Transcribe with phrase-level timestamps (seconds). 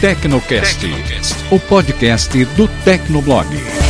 [0.00, 0.80] Tecnocast,
[1.50, 3.89] o podcast do Tecnoblog.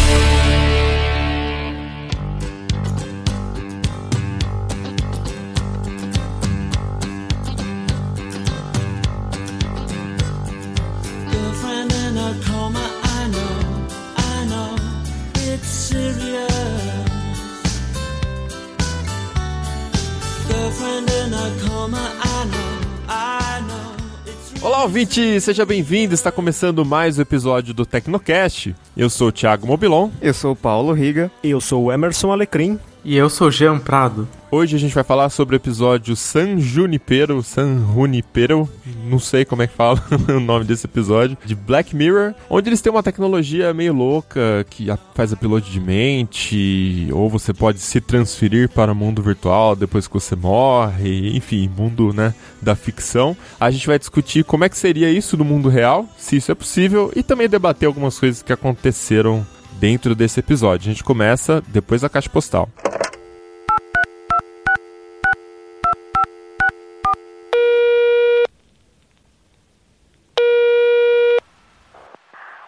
[25.10, 25.40] Ouvinte!
[25.40, 26.14] Seja bem-vindo!
[26.14, 28.74] Está começando mais um episódio do Tecnocast.
[28.96, 30.08] Eu sou o Thiago Mobilon.
[30.22, 31.30] Eu sou o Paulo Riga.
[31.42, 32.78] Eu sou o Emerson Alecrim.
[33.02, 34.28] E eu sou Jean Prado.
[34.50, 38.68] Hoje a gente vai falar sobre o episódio San Junipero, San Junipero,
[39.06, 42.80] não sei como é que fala o nome desse episódio, de Black Mirror, onde eles
[42.82, 48.00] têm uma tecnologia meio louca que a- faz upload de mente, ou você pode se
[48.02, 53.34] transferir para o mundo virtual depois que você morre, enfim, mundo, né, da ficção.
[53.58, 56.54] A gente vai discutir como é que seria isso no mundo real, se isso é
[56.54, 59.46] possível, e também debater algumas coisas que aconteceram
[59.80, 60.90] dentro desse episódio.
[60.90, 62.68] A gente começa depois da caixa postal.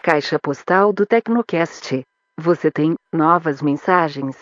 [0.03, 2.03] Caixa postal do Tecnocast.
[2.41, 4.35] Você tem novas mensagens.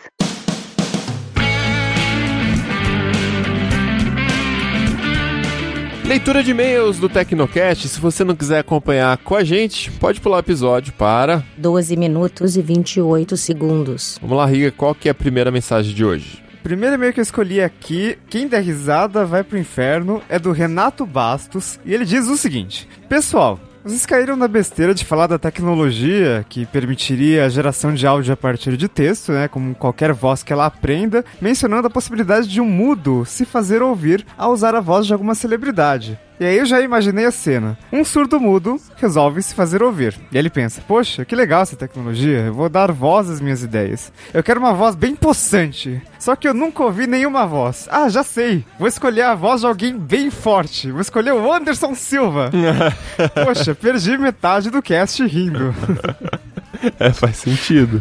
[6.11, 7.87] Leitura de e-mails do Tecnocast.
[7.87, 11.41] Se você não quiser acompanhar com a gente, pode pular o episódio para.
[11.57, 14.19] 12 minutos e 28 segundos.
[14.21, 16.43] Vamos lá, Riga, qual que é a primeira mensagem de hoje?
[16.65, 21.07] Primeiro e-mail que eu escolhi aqui, quem der risada vai pro inferno, é do Renato
[21.07, 26.45] Bastos, e ele diz o seguinte: Pessoal, vocês caíram na besteira de falar da tecnologia
[26.49, 30.53] que permitiria a geração de áudio a partir de texto, né, como qualquer voz que
[30.53, 35.07] ela aprenda, mencionando a possibilidade de um mudo se fazer ouvir ao usar a voz
[35.07, 36.19] de alguma celebridade.
[36.41, 37.77] E aí eu já imaginei a cena.
[37.93, 40.19] Um surdo mudo resolve se fazer ouvir.
[40.33, 44.11] E ele pensa, poxa, que legal essa tecnologia, eu vou dar voz às minhas ideias.
[44.33, 46.01] Eu quero uma voz bem possante.
[46.19, 47.87] Só que eu nunca ouvi nenhuma voz.
[47.91, 48.65] Ah, já sei.
[48.79, 50.91] Vou escolher a voz de alguém bem forte.
[50.91, 52.51] Vou escolher o Anderson Silva.
[53.45, 55.75] Poxa, perdi metade do cast rindo.
[56.99, 58.01] É, faz sentido.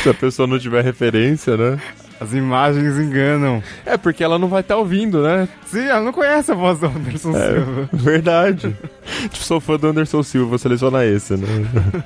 [0.00, 1.80] Se a pessoa não tiver referência, né?
[2.20, 3.62] As imagens enganam.
[3.84, 5.48] É, porque ela não vai estar ouvindo, né?
[5.66, 7.88] Sim, ela não conhece a voz do Anderson Silva.
[7.92, 8.76] Verdade.
[9.22, 11.46] tipo, sou fã do Anderson Silva, vou selecionar esse, né?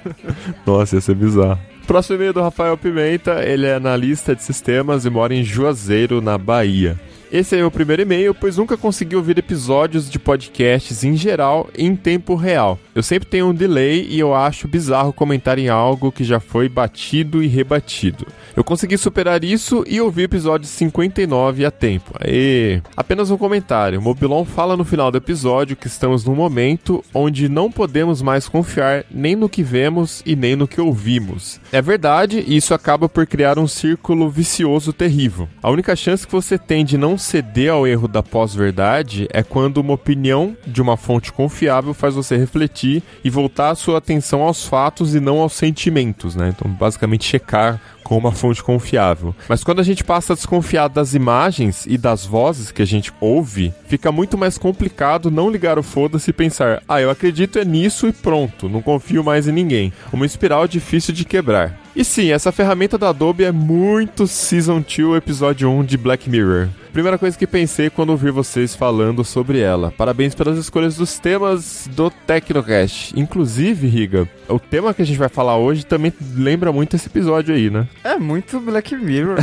[0.67, 1.59] Nossa, ia ser bizarro.
[1.87, 6.37] Próximo e-mail do Rafael Pimenta, ele é analista de sistemas e mora em Juazeiro, na
[6.37, 6.99] Bahia.
[7.31, 11.69] Esse é o meu primeiro e-mail, pois nunca consegui ouvir episódios de podcasts em geral
[11.77, 12.79] em tempo real.
[12.95, 16.71] Eu sempre tenho um delay e eu acho bizarro comentar em algo que já foi
[16.71, 18.27] batido e rebatido.
[18.59, 22.13] Eu consegui superar isso e ouvi o episódio 59 a tempo.
[22.19, 22.83] Aê!
[22.97, 24.03] Apenas um comentário.
[24.03, 29.05] Mobilon fala no final do episódio que estamos num momento onde não podemos mais confiar
[29.13, 31.61] nem no que vemos e nem no que ouvimos.
[31.71, 35.49] É verdade, e isso acaba por criar um círculo vicioso terrível.
[35.63, 39.77] A única chance que você tem de não ceder ao erro da pós-verdade é quando
[39.77, 44.67] uma opinião de uma fonte confiável faz você refletir e voltar a sua atenção aos
[44.67, 46.53] fatos e não aos sentimentos, né?
[46.53, 49.35] Então, basicamente checar com uma fonte confiável.
[49.47, 53.13] Mas quando a gente passa a desconfiar das imagens e das vozes que a gente
[53.21, 57.67] ouve, fica muito mais complicado não ligar o foda-se e pensar: ah, eu acredito é
[57.67, 59.93] nisso e pronto, não confio mais em ninguém.
[60.11, 61.79] Uma espiral difícil de quebrar.
[61.99, 66.69] E sim, essa ferramenta da Adobe é muito Season 2, episódio 1 de Black Mirror.
[66.93, 69.91] Primeira coisa que pensei quando ouvi vocês falando sobre ela.
[69.91, 73.19] Parabéns pelas escolhas dos temas do Tecnocast.
[73.19, 77.53] Inclusive, Riga, o tema que a gente vai falar hoje também lembra muito esse episódio
[77.53, 77.89] aí, né?
[78.05, 79.39] É muito Black Mirror.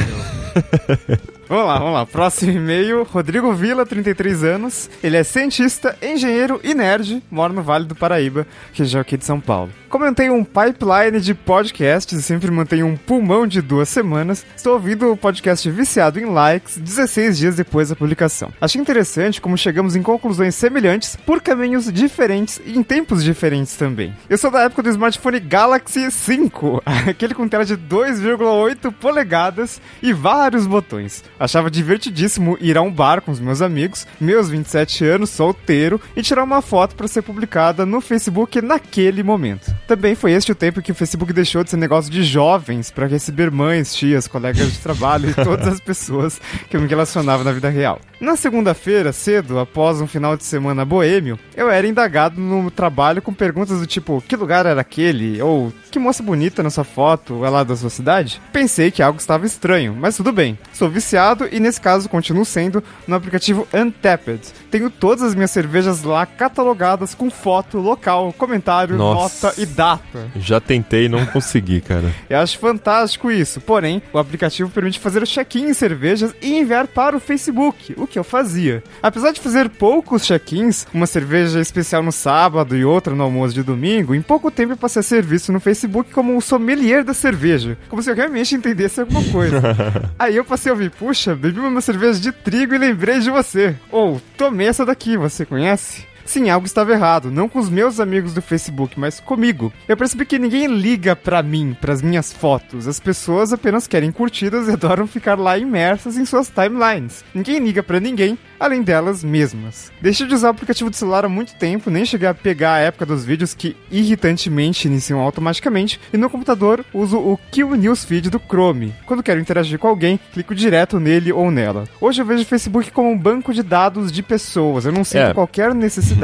[1.47, 2.05] Vamos lá, vamos lá.
[2.05, 4.89] Próximo e-mail, Rodrigo Vila, 33 anos.
[5.03, 9.39] Ele é cientista, engenheiro e nerd, mora no Vale do Paraíba, região aqui de São
[9.39, 9.71] Paulo.
[10.15, 15.11] Tenho um pipeline de podcasts e sempre mantenho um pulmão de duas semanas, estou ouvindo
[15.11, 18.51] o podcast viciado em likes 16 dias depois da publicação.
[18.59, 24.13] Achei interessante como chegamos em conclusões semelhantes por caminhos diferentes e em tempos diferentes também.
[24.29, 30.11] Eu sou da época do smartphone Galaxy 5, aquele com tela de 2,8 polegadas e
[30.11, 31.23] vários botões.
[31.39, 36.21] Achava divertidíssimo ir a um bar com os meus amigos, meus 27 anos, solteiro, e
[36.21, 39.75] tirar uma foto para ser publicada no Facebook naquele momento.
[39.87, 43.05] Também foi este o tempo que o Facebook deixou de ser negócio de jovens para
[43.05, 46.39] receber mães, tias, colegas de trabalho e todas as pessoas
[46.69, 47.99] que eu me relacionava na vida real.
[48.19, 53.33] Na segunda-feira, cedo, após um final de semana boêmio, eu era indagado no trabalho com
[53.33, 55.41] perguntas do tipo: que lugar era aquele?
[55.41, 58.41] Ou que moça bonita nessa foto, é lá da sua cidade?
[58.53, 60.57] Pensei que algo estava estranho, mas tudo bem.
[60.73, 64.53] Sou viciado viciado e nesse caso continuo sendo no aplicativo Untapped.
[64.69, 69.47] Tenho todas as minhas cervejas lá catalogadas com foto, local, comentário, Nossa.
[69.47, 70.29] nota e data.
[70.35, 72.13] Já tentei e não consegui, cara.
[72.29, 73.59] Eu acho fantástico isso.
[73.61, 78.05] Porém, o aplicativo permite fazer o check-in em cervejas e enviar para o Facebook, o
[78.05, 78.83] que eu fazia.
[79.01, 83.63] Apesar de fazer poucos check-ins, uma cerveja especial no sábado e outra no almoço de
[83.63, 87.13] domingo, em pouco tempo eu passei a ser visto no Facebook como o sommelier da
[87.13, 87.77] cerveja.
[87.89, 89.61] Como se eu realmente entendesse alguma coisa.
[90.19, 93.75] Aí eu passei a ouvir, puxa, bebi uma cerveja de trigo e lembrei de você.
[93.91, 96.05] Ou, tomei essa daqui, você conhece?
[96.25, 99.71] Sim, algo estava errado, não com os meus amigos do Facebook, mas comigo.
[99.87, 102.87] Eu percebi que ninguém liga pra mim, pras minhas fotos.
[102.87, 107.23] As pessoas apenas querem curtidas e adoram ficar lá imersas em suas timelines.
[107.33, 109.91] Ninguém liga pra ninguém, além delas mesmas.
[110.01, 112.79] Deixei de usar o aplicativo de celular há muito tempo, nem cheguei a pegar a
[112.79, 118.39] época dos vídeos que irritantemente iniciam automaticamente, e no computador uso o Kill Newsfeed do
[118.39, 118.93] Chrome.
[119.05, 121.83] Quando quero interagir com alguém, clico direto nele ou nela.
[122.01, 124.85] Hoje eu vejo o Facebook como um banco de dados de pessoas.
[124.85, 125.33] Eu não sinto É.
[125.33, 126.14] qualquer necessidade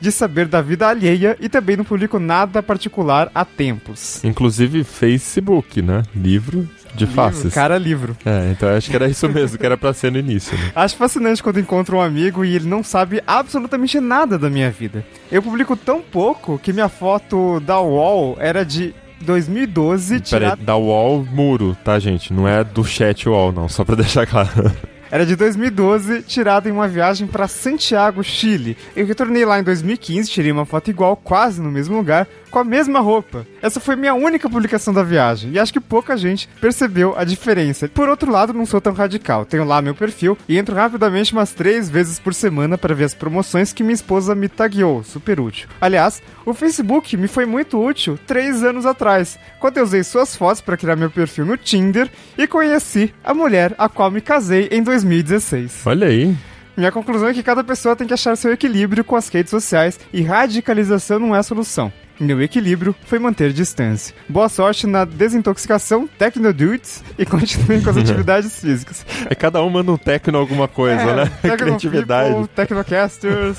[0.00, 4.22] de saber da vida alheia e também não publico nada particular há tempos.
[4.24, 6.02] Inclusive Facebook, né?
[6.14, 7.54] Livro de faces.
[7.54, 8.16] Cara livro.
[8.24, 10.72] É, então eu acho que era isso mesmo, que era pra ser no início, né?
[10.74, 15.04] Acho fascinante quando encontro um amigo e ele não sabe absolutamente nada da minha vida.
[15.30, 20.62] Eu publico tão pouco que minha foto da wall era de 2012, Pera aí, tirada,
[20.62, 22.32] da wall, muro, tá, gente?
[22.32, 24.72] Não é do chat wall, não, só pra deixar claro.
[25.10, 28.76] Era de 2012, tirada em uma viagem para Santiago, Chile.
[28.94, 32.64] Eu retornei lá em 2015, tirei uma foto igual, quase no mesmo lugar, com a
[32.64, 33.46] mesma roupa.
[33.62, 37.88] Essa foi minha única publicação da viagem e acho que pouca gente percebeu a diferença.
[37.88, 39.44] Por outro lado, não sou tão radical.
[39.44, 43.14] Tenho lá meu perfil e entro rapidamente umas três vezes por semana para ver as
[43.14, 45.04] promoções que minha esposa me tagueou.
[45.04, 45.68] Super útil.
[45.80, 50.60] Aliás, o Facebook me foi muito útil três anos atrás, quando eu usei suas fotos
[50.60, 54.82] para criar meu perfil no Tinder e conheci a mulher a qual me casei em
[54.82, 55.82] 2016.
[55.86, 56.36] Olha aí.
[56.76, 60.00] Minha conclusão é que cada pessoa tem que achar seu equilíbrio com as redes sociais
[60.12, 61.92] e radicalização não é a solução.
[62.20, 64.14] Meu equilíbrio foi manter distância.
[64.28, 69.06] Boa sorte na desintoxicação, Tecnodudes e continuem com as atividades físicas.
[69.24, 71.24] É cada um manda um tecno alguma coisa, né?
[71.40, 72.28] Tecno Criatividade.
[72.28, 73.56] People, Tecnocasters.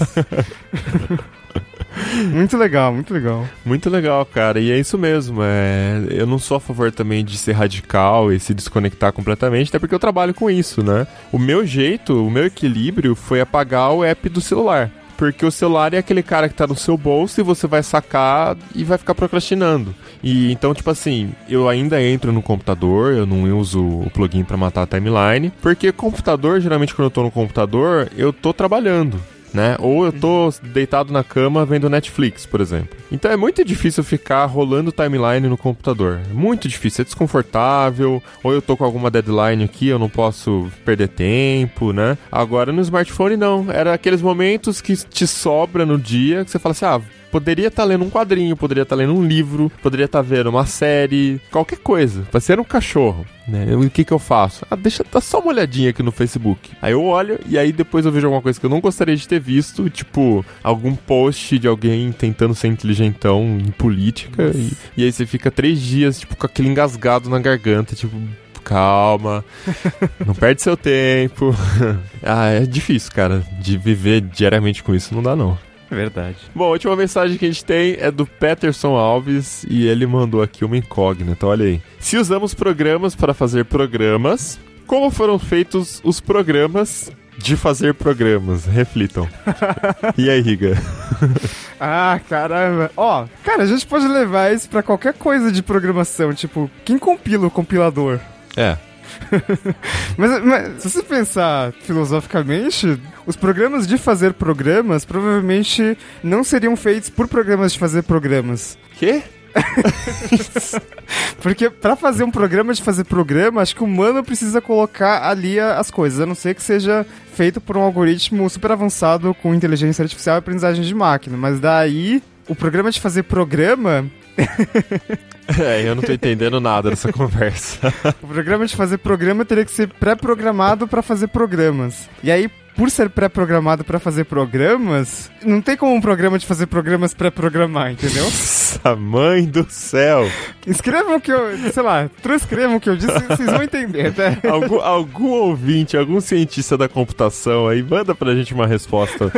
[2.31, 3.49] muito legal, muito legal.
[3.65, 4.59] Muito legal, cara.
[4.59, 5.41] E é isso mesmo.
[5.41, 6.03] É...
[6.11, 9.95] Eu não sou a favor também de ser radical e se desconectar completamente, até porque
[9.95, 11.07] eu trabalho com isso, né?
[11.31, 14.91] O meu jeito, o meu equilíbrio foi apagar o app do celular.
[15.21, 18.57] Porque o celular é aquele cara que tá no seu bolso e você vai sacar
[18.73, 19.93] e vai ficar procrastinando.
[20.23, 24.57] E então, tipo assim, eu ainda entro no computador, eu não uso o plugin pra
[24.57, 25.53] matar a timeline.
[25.61, 29.21] Porque computador, geralmente quando eu tô no computador, eu tô trabalhando
[29.53, 29.75] né?
[29.79, 32.97] Ou eu tô deitado na cama vendo Netflix, por exemplo.
[33.11, 36.21] Então é muito difícil ficar rolando timeline no computador.
[36.29, 38.21] É muito difícil, é desconfortável.
[38.43, 42.17] Ou eu tô com alguma deadline aqui, eu não posso perder tempo, né?
[42.31, 43.71] Agora no smartphone não.
[43.71, 47.01] Era aqueles momentos que te sobra no dia que você fala assim: ah,
[47.31, 51.41] poderia estar lendo um quadrinho, poderia estar lendo um livro, poderia estar vendo uma série,
[51.49, 52.27] qualquer coisa.
[52.31, 53.67] Vai ser um cachorro, né?
[53.69, 54.65] E O que que eu faço?
[54.69, 56.71] Ah, deixa dar só uma olhadinha aqui no Facebook.
[56.81, 59.27] Aí eu olho e aí depois eu vejo alguma coisa que eu não gostaria de
[59.27, 65.11] ter visto, tipo algum post de alguém tentando ser inteligentão em política e, e aí
[65.11, 68.17] você fica três dias tipo com aquele engasgado na garganta, tipo
[68.63, 69.43] calma,
[70.25, 71.55] não perde seu tempo.
[72.23, 75.57] ah, é difícil, cara, de viver diariamente com isso, não dá não.
[75.91, 76.37] É verdade.
[76.55, 80.41] Bom, a última mensagem que a gente tem é do Peterson Alves e ele mandou
[80.41, 81.45] aqui uma incógnita.
[81.45, 81.81] Olha aí.
[81.99, 84.57] Se usamos programas para fazer programas,
[84.87, 88.65] como foram feitos os programas de fazer programas?
[88.65, 89.27] Reflitam.
[90.17, 90.77] e aí, Riga?
[91.83, 92.91] Ah, caramba.
[92.95, 96.31] Ó, cara, a gente pode levar isso pra qualquer coisa de programação.
[96.31, 98.19] Tipo, quem compila o compilador?
[98.55, 98.77] É.
[100.17, 107.09] Mas, mas se você pensar filosoficamente, os programas de fazer programas provavelmente não seriam feitos
[107.09, 108.77] por programas de fazer programas.
[108.97, 109.23] Quê?
[111.41, 115.59] Porque pra fazer um programa de fazer programa, acho que o humano precisa colocar ali
[115.59, 120.03] as coisas, a não ser que seja feito por um algoritmo super avançado com inteligência
[120.03, 121.37] artificial e aprendizagem de máquina.
[121.37, 124.05] Mas daí, o programa de fazer programa,
[125.59, 127.93] É, eu não tô entendendo nada dessa conversa.
[128.21, 132.07] o programa de fazer programa teria que ser pré-programado pra fazer programas.
[132.23, 136.67] E aí, por ser pré-programado pra fazer programas, não tem como um programa de fazer
[136.67, 138.23] programas pré-programar, entendeu?
[138.23, 140.29] Nossa, mãe do céu.
[140.65, 144.37] Escrevam o que eu, sei lá, transcrevam o que eu disse, vocês vão entender, tá?
[144.49, 149.31] Algum, algum ouvinte, algum cientista da computação aí, manda pra gente uma resposta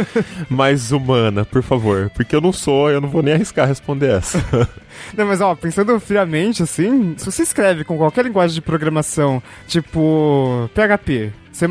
[0.49, 2.11] mais humana, por favor.
[2.15, 4.43] Porque eu não sou, eu não vou nem arriscar responder essa.
[5.17, 10.69] Não, mas ó, pensando friamente assim, se você escreve com qualquer linguagem de programação, tipo
[10.73, 11.67] PHP, C++,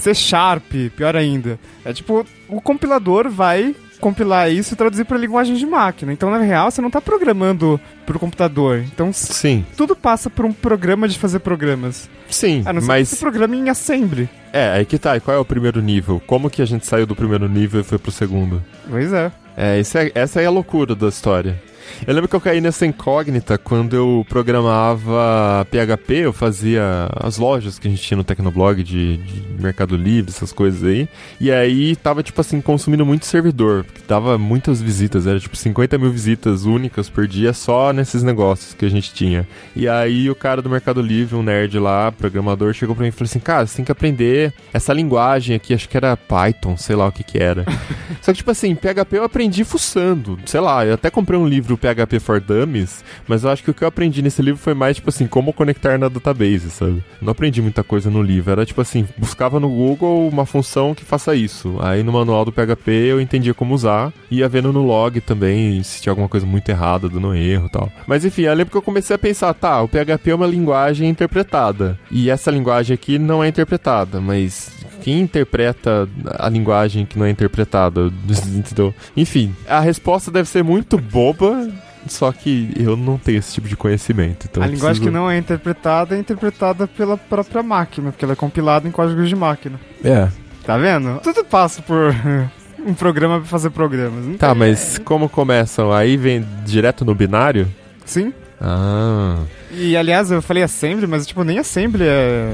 [0.00, 0.64] C Sharp,
[0.96, 1.58] pior ainda.
[1.84, 6.10] É tipo, o compilador vai compilar isso e traduzir para linguagem de máquina.
[6.12, 8.78] Então, na real, você não está programando para o computador.
[8.78, 12.08] Então, Sim, tudo passa por um programa de fazer programas.
[12.28, 14.26] sim, A não ser mas que você programa em Assembly.
[14.54, 16.20] é, aí que tá, e qual é o primeiro nível?
[16.26, 18.62] Como que a gente saiu do primeiro nível e foi pro segundo?
[18.88, 19.30] Pois é.
[19.54, 21.60] É, isso é, essa é a loucura da história.
[22.06, 27.78] Eu lembro que eu caí nessa incógnita quando eu programava PHP, eu fazia as lojas
[27.78, 31.08] que a gente tinha no Tecnoblog de, de Mercado Livre, essas coisas aí.
[31.40, 35.98] E aí tava, tipo assim, consumindo muito servidor, porque dava muitas visitas, era tipo 50
[35.98, 39.46] mil visitas únicas por dia só nesses negócios que a gente tinha.
[39.74, 43.12] E aí o cara do Mercado Livre, um nerd lá, programador, chegou pra mim e
[43.12, 46.96] falou assim: Cara, você tem que aprender essa linguagem aqui, acho que era Python, sei
[46.96, 47.64] lá o que que era.
[48.20, 50.38] Só que, tipo assim, PHP eu aprendi fuçando.
[50.44, 53.74] Sei lá, eu até comprei um livro PHP for Dummies, mas eu acho que o
[53.74, 57.02] que eu aprendi nesse livro foi mais, tipo assim, como conectar na database, sabe?
[57.20, 58.52] Não aprendi muita coisa no livro.
[58.52, 61.76] Era, tipo assim, buscava no Google uma função que faça isso.
[61.80, 64.12] Aí no manual do PHP eu entendia como usar.
[64.30, 67.92] Ia vendo no log também se tinha alguma coisa muito errada, dando erro e tal.
[68.06, 71.08] Mas enfim, eu lembro que eu comecei a pensar, tá, o PHP é uma linguagem
[71.08, 71.98] interpretada.
[72.10, 77.30] E essa linguagem aqui não é interpretada, mas quem interpreta a linguagem que não é
[77.30, 78.10] interpretada?
[78.54, 78.94] Entendeu?
[79.16, 81.68] Enfim, a resposta deve ser muito boba,
[82.06, 84.46] só que eu não tenho esse tipo de conhecimento.
[84.50, 88.32] Então a linguagem preciso- que não é interpretada é interpretada pela própria máquina, porque ela
[88.32, 89.78] é compilada em códigos de máquina.
[90.04, 90.28] É.
[90.64, 91.20] Tá vendo?
[91.22, 92.14] Tudo passa por
[92.86, 94.24] um programa pra fazer programas.
[94.26, 95.92] Não Tá, mas como começam?
[95.92, 97.66] Aí vem direto no binário?
[98.04, 98.32] Sim.
[98.60, 99.38] Ah.
[99.72, 102.52] E aliás, eu falei assembly, mas tipo, nem assembly é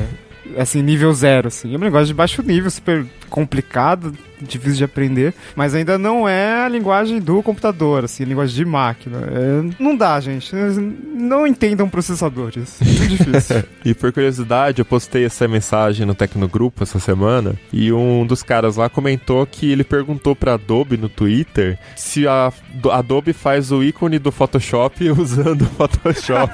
[0.56, 1.74] assim, nível zero, assim.
[1.74, 6.62] É um negócio de baixo nível, super complicado, difícil de aprender, mas ainda não é
[6.64, 9.18] a linguagem do computador, assim, a linguagem de máquina.
[9.18, 10.54] É, não dá, gente.
[10.54, 12.80] Não entendam processadores.
[12.80, 13.62] É muito difícil.
[13.84, 18.76] E por curiosidade, eu postei essa mensagem no Tecnogrupo essa semana e um dos caras
[18.76, 23.84] lá comentou que ele perguntou pra Adobe no Twitter se a do- Adobe faz o
[23.84, 26.52] ícone do Photoshop usando o Photoshop.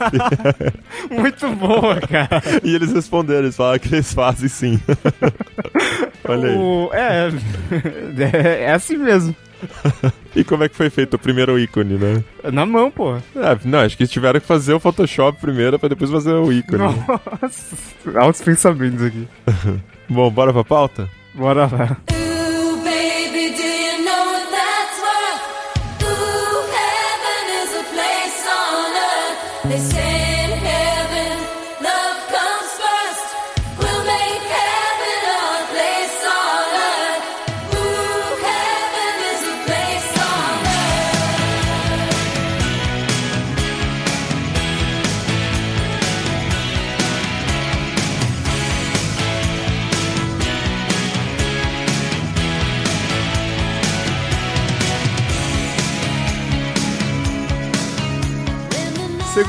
[1.11, 2.43] muito boa, cara.
[2.63, 4.79] e eles responderam, eles falaram que eles fazem sim.
[6.25, 6.57] Olha aí.
[6.57, 7.31] O- é,
[8.37, 9.35] é, é assim mesmo.
[10.35, 12.25] E como é que foi feito o primeiro ícone, né?
[12.51, 13.13] Na mão, pô.
[13.37, 16.51] Ah, não, acho que eles tiveram que fazer o Photoshop primeiro pra depois fazer o
[16.51, 16.79] ícone.
[16.79, 17.77] Nossa,
[18.19, 19.29] altos pensamentos aqui.
[20.09, 21.07] Bom, bora pra pauta?
[21.35, 21.99] Bora lá.
[22.11, 23.55] Ooh, baby,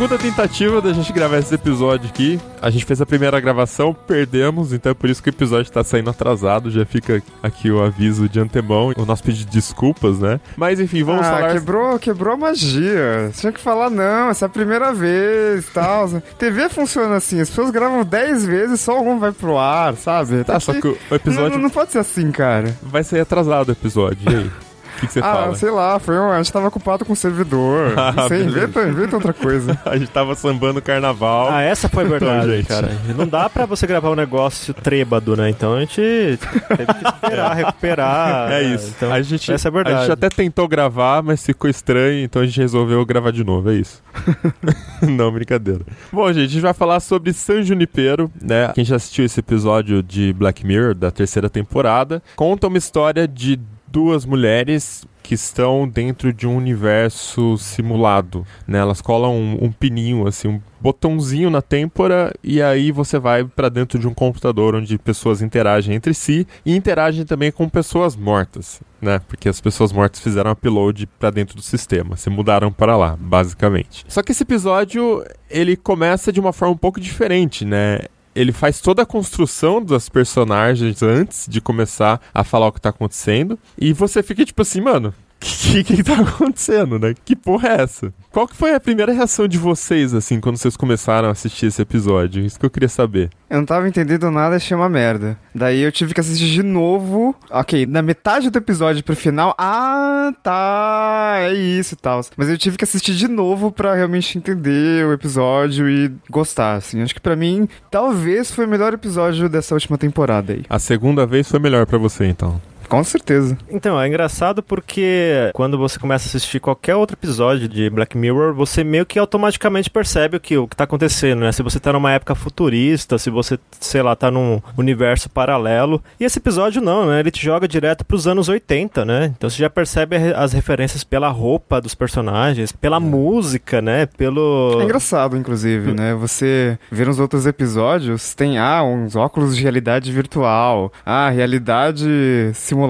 [0.03, 2.37] Segunda tentativa da gente gravar esse episódio aqui.
[2.61, 5.81] A gente fez a primeira gravação, perdemos, então é por isso que o episódio tá
[5.81, 6.69] saindo atrasado.
[6.69, 10.41] Já fica aqui o aviso de antemão, o nosso pedido de desculpas, né?
[10.57, 11.53] Mas enfim, vamos ah, falar.
[11.53, 13.31] quebrou, quebrou a magia.
[13.33, 16.09] Tinha que falar, não, essa é a primeira vez tal.
[16.37, 20.43] TV funciona assim, as pessoas gravam 10 vezes, só um vai pro ar, sabe?
[20.43, 22.77] Tá, Tem só que o episódio Não, não pode ser assim, cara.
[22.81, 24.29] vai sair atrasado o episódio.
[24.29, 24.51] E aí?
[24.97, 25.55] O que, que você ah, fala?
[25.55, 27.93] sei lá, foi um, a gente tava ocupado com o servidor.
[28.03, 29.79] Ah, sei, inventa, inventa outra coisa.
[29.85, 31.47] A gente tava sambando carnaval.
[31.49, 32.67] Ah, essa foi a verdade, Então, gente.
[32.67, 32.91] cara.
[33.15, 35.49] Não dá pra você gravar um negócio trêbado, né?
[35.49, 38.51] Então a gente teve que esperar, recuperar.
[38.51, 38.93] É isso.
[38.95, 39.99] Então, a, gente, essa é a a verdade.
[40.01, 43.75] gente até tentou gravar, mas ficou estranho, então a gente resolveu gravar de novo, é
[43.75, 44.03] isso.
[45.01, 45.81] Não, brincadeira.
[46.11, 48.71] Bom, gente, a gente vai falar sobre San Junipero, né?
[48.73, 53.59] Quem já assistiu esse episódio de Black Mirror, da terceira temporada, conta uma história de
[53.93, 58.79] duas mulheres que estão dentro de um universo simulado, né?
[58.79, 63.69] Elas colam um, um pininho, assim, um botãozinho na têmpora e aí você vai pra
[63.69, 68.81] dentro de um computador onde pessoas interagem entre si e interagem também com pessoas mortas,
[68.99, 69.21] né?
[69.27, 74.03] Porque as pessoas mortas fizeram upload pra dentro do sistema, se mudaram para lá, basicamente.
[74.09, 77.99] Só que esse episódio ele começa de uma forma um pouco diferente, né?
[78.35, 82.89] Ele faz toda a construção das personagens antes de começar a falar o que tá
[82.89, 83.57] acontecendo.
[83.77, 85.13] E você fica tipo assim, mano,
[85.43, 87.13] que, que tá acontecendo, né?
[87.25, 88.13] Que porra é essa?
[88.31, 91.81] Qual que foi a primeira reação de vocês, assim, quando vocês começaram a assistir esse
[91.81, 92.43] episódio?
[92.43, 93.29] Isso que eu queria saber.
[93.49, 95.37] Eu não tava entendendo nada, achei uma merda.
[95.53, 97.35] Daí eu tive que assistir de novo.
[97.51, 99.53] Ok, na metade do episódio pro final.
[99.57, 101.35] Ah, tá.
[101.37, 102.21] É isso e tal.
[102.35, 107.01] Mas eu tive que assistir de novo pra realmente entender o episódio e gostar, assim.
[107.01, 110.63] Acho que pra mim, talvez foi o melhor episódio dessa última temporada aí.
[110.67, 112.59] A segunda vez foi melhor pra você, então.
[112.93, 113.57] Com certeza.
[113.71, 118.53] Então, é engraçado porque quando você começa a assistir qualquer outro episódio de Black Mirror,
[118.53, 121.51] você meio que automaticamente percebe o que, o que tá acontecendo, né?
[121.51, 126.03] Se você tá numa época futurista, se você, sei lá, tá num universo paralelo.
[126.19, 127.19] E esse episódio não, né?
[127.19, 129.33] Ele te joga direto pros anos 80, né?
[129.35, 134.05] Então você já percebe as referências pela roupa dos personagens, pela música, né?
[134.05, 134.77] Pelo.
[134.79, 136.13] É engraçado, inclusive, né?
[136.13, 142.82] Você ver nos outros episódios, tem, ah, uns óculos de realidade virtual, ah, realidade simulada.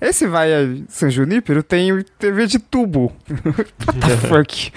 [0.00, 0.58] Esse vai a
[0.88, 3.12] San Junípero tem TV de tubo.
[3.46, 4.72] What the fuck?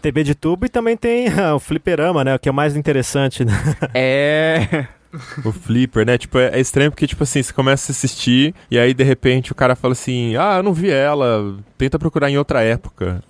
[0.00, 2.34] TV de tubo e também tem ah, o fliperama, né?
[2.34, 3.52] O que é o mais interessante, né?
[3.94, 4.86] É.
[5.44, 6.16] O Flipper, né?
[6.16, 9.52] Tipo, é é estranho porque, tipo assim, você começa a assistir e aí, de repente,
[9.52, 13.22] o cara fala assim, ah, eu não vi ela, tenta procurar em outra época.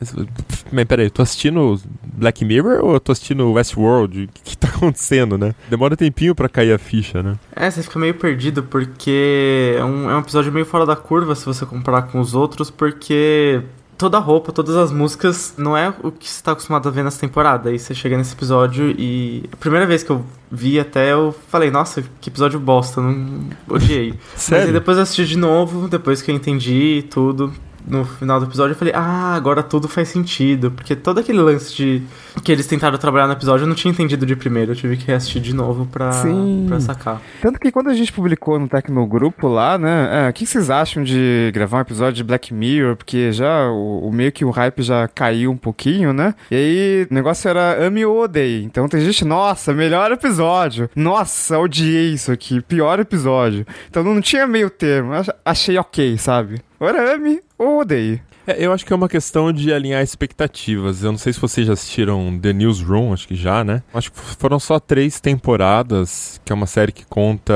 [0.71, 4.25] Mas peraí, eu tô assistindo Black Mirror ou eu tô assistindo Westworld?
[4.25, 5.55] O que, que tá acontecendo, né?
[5.71, 7.37] Demora um tempinho pra cair a ficha, né?
[7.55, 11.35] É, você fica meio perdido porque é um, é um episódio meio fora da curva
[11.35, 13.63] se você comparar com os outros, porque
[13.97, 17.05] toda a roupa, todas as músicas não é o que você tá acostumado a ver
[17.05, 17.71] nessa temporada.
[17.71, 19.45] Aí você chega nesse episódio e.
[19.53, 24.11] A primeira vez que eu vi até eu falei, nossa, que episódio bosta, não odiei.
[24.35, 24.73] Mas aí Sério?
[24.73, 27.53] depois eu assisti de novo, depois que eu entendi tudo.
[27.87, 30.71] No final do episódio eu falei, ah, agora tudo faz sentido.
[30.71, 32.03] Porque todo aquele lance de
[32.45, 34.73] que eles tentaram trabalhar no episódio eu não tinha entendido de primeiro.
[34.73, 36.65] Eu tive que assistir de novo pra, Sim.
[36.69, 37.21] pra sacar.
[37.41, 40.27] Tanto que quando a gente publicou no Tecnogrupo lá, né?
[40.27, 42.97] é, o que vocês acham de gravar um episódio de Black Mirror?
[42.97, 46.35] Porque já o, o meio que o hype já caiu um pouquinho, né?
[46.51, 48.65] E aí o negócio era ame ou odeie.
[48.65, 50.89] Então tem gente, nossa, melhor episódio.
[50.95, 53.67] Nossa, odiei isso aqui, pior episódio.
[53.91, 55.13] Então não tinha meio termo.
[55.13, 56.61] Ach- Achei ok, sabe?
[56.83, 58.21] Ora ame ou odeie.
[58.47, 61.05] É, eu acho que é uma questão de alinhar expectativas.
[61.05, 63.83] Eu não sei se vocês já assistiram The Newsroom, acho que já, né?
[63.95, 67.55] Acho que foram só três temporadas, que é uma série que conta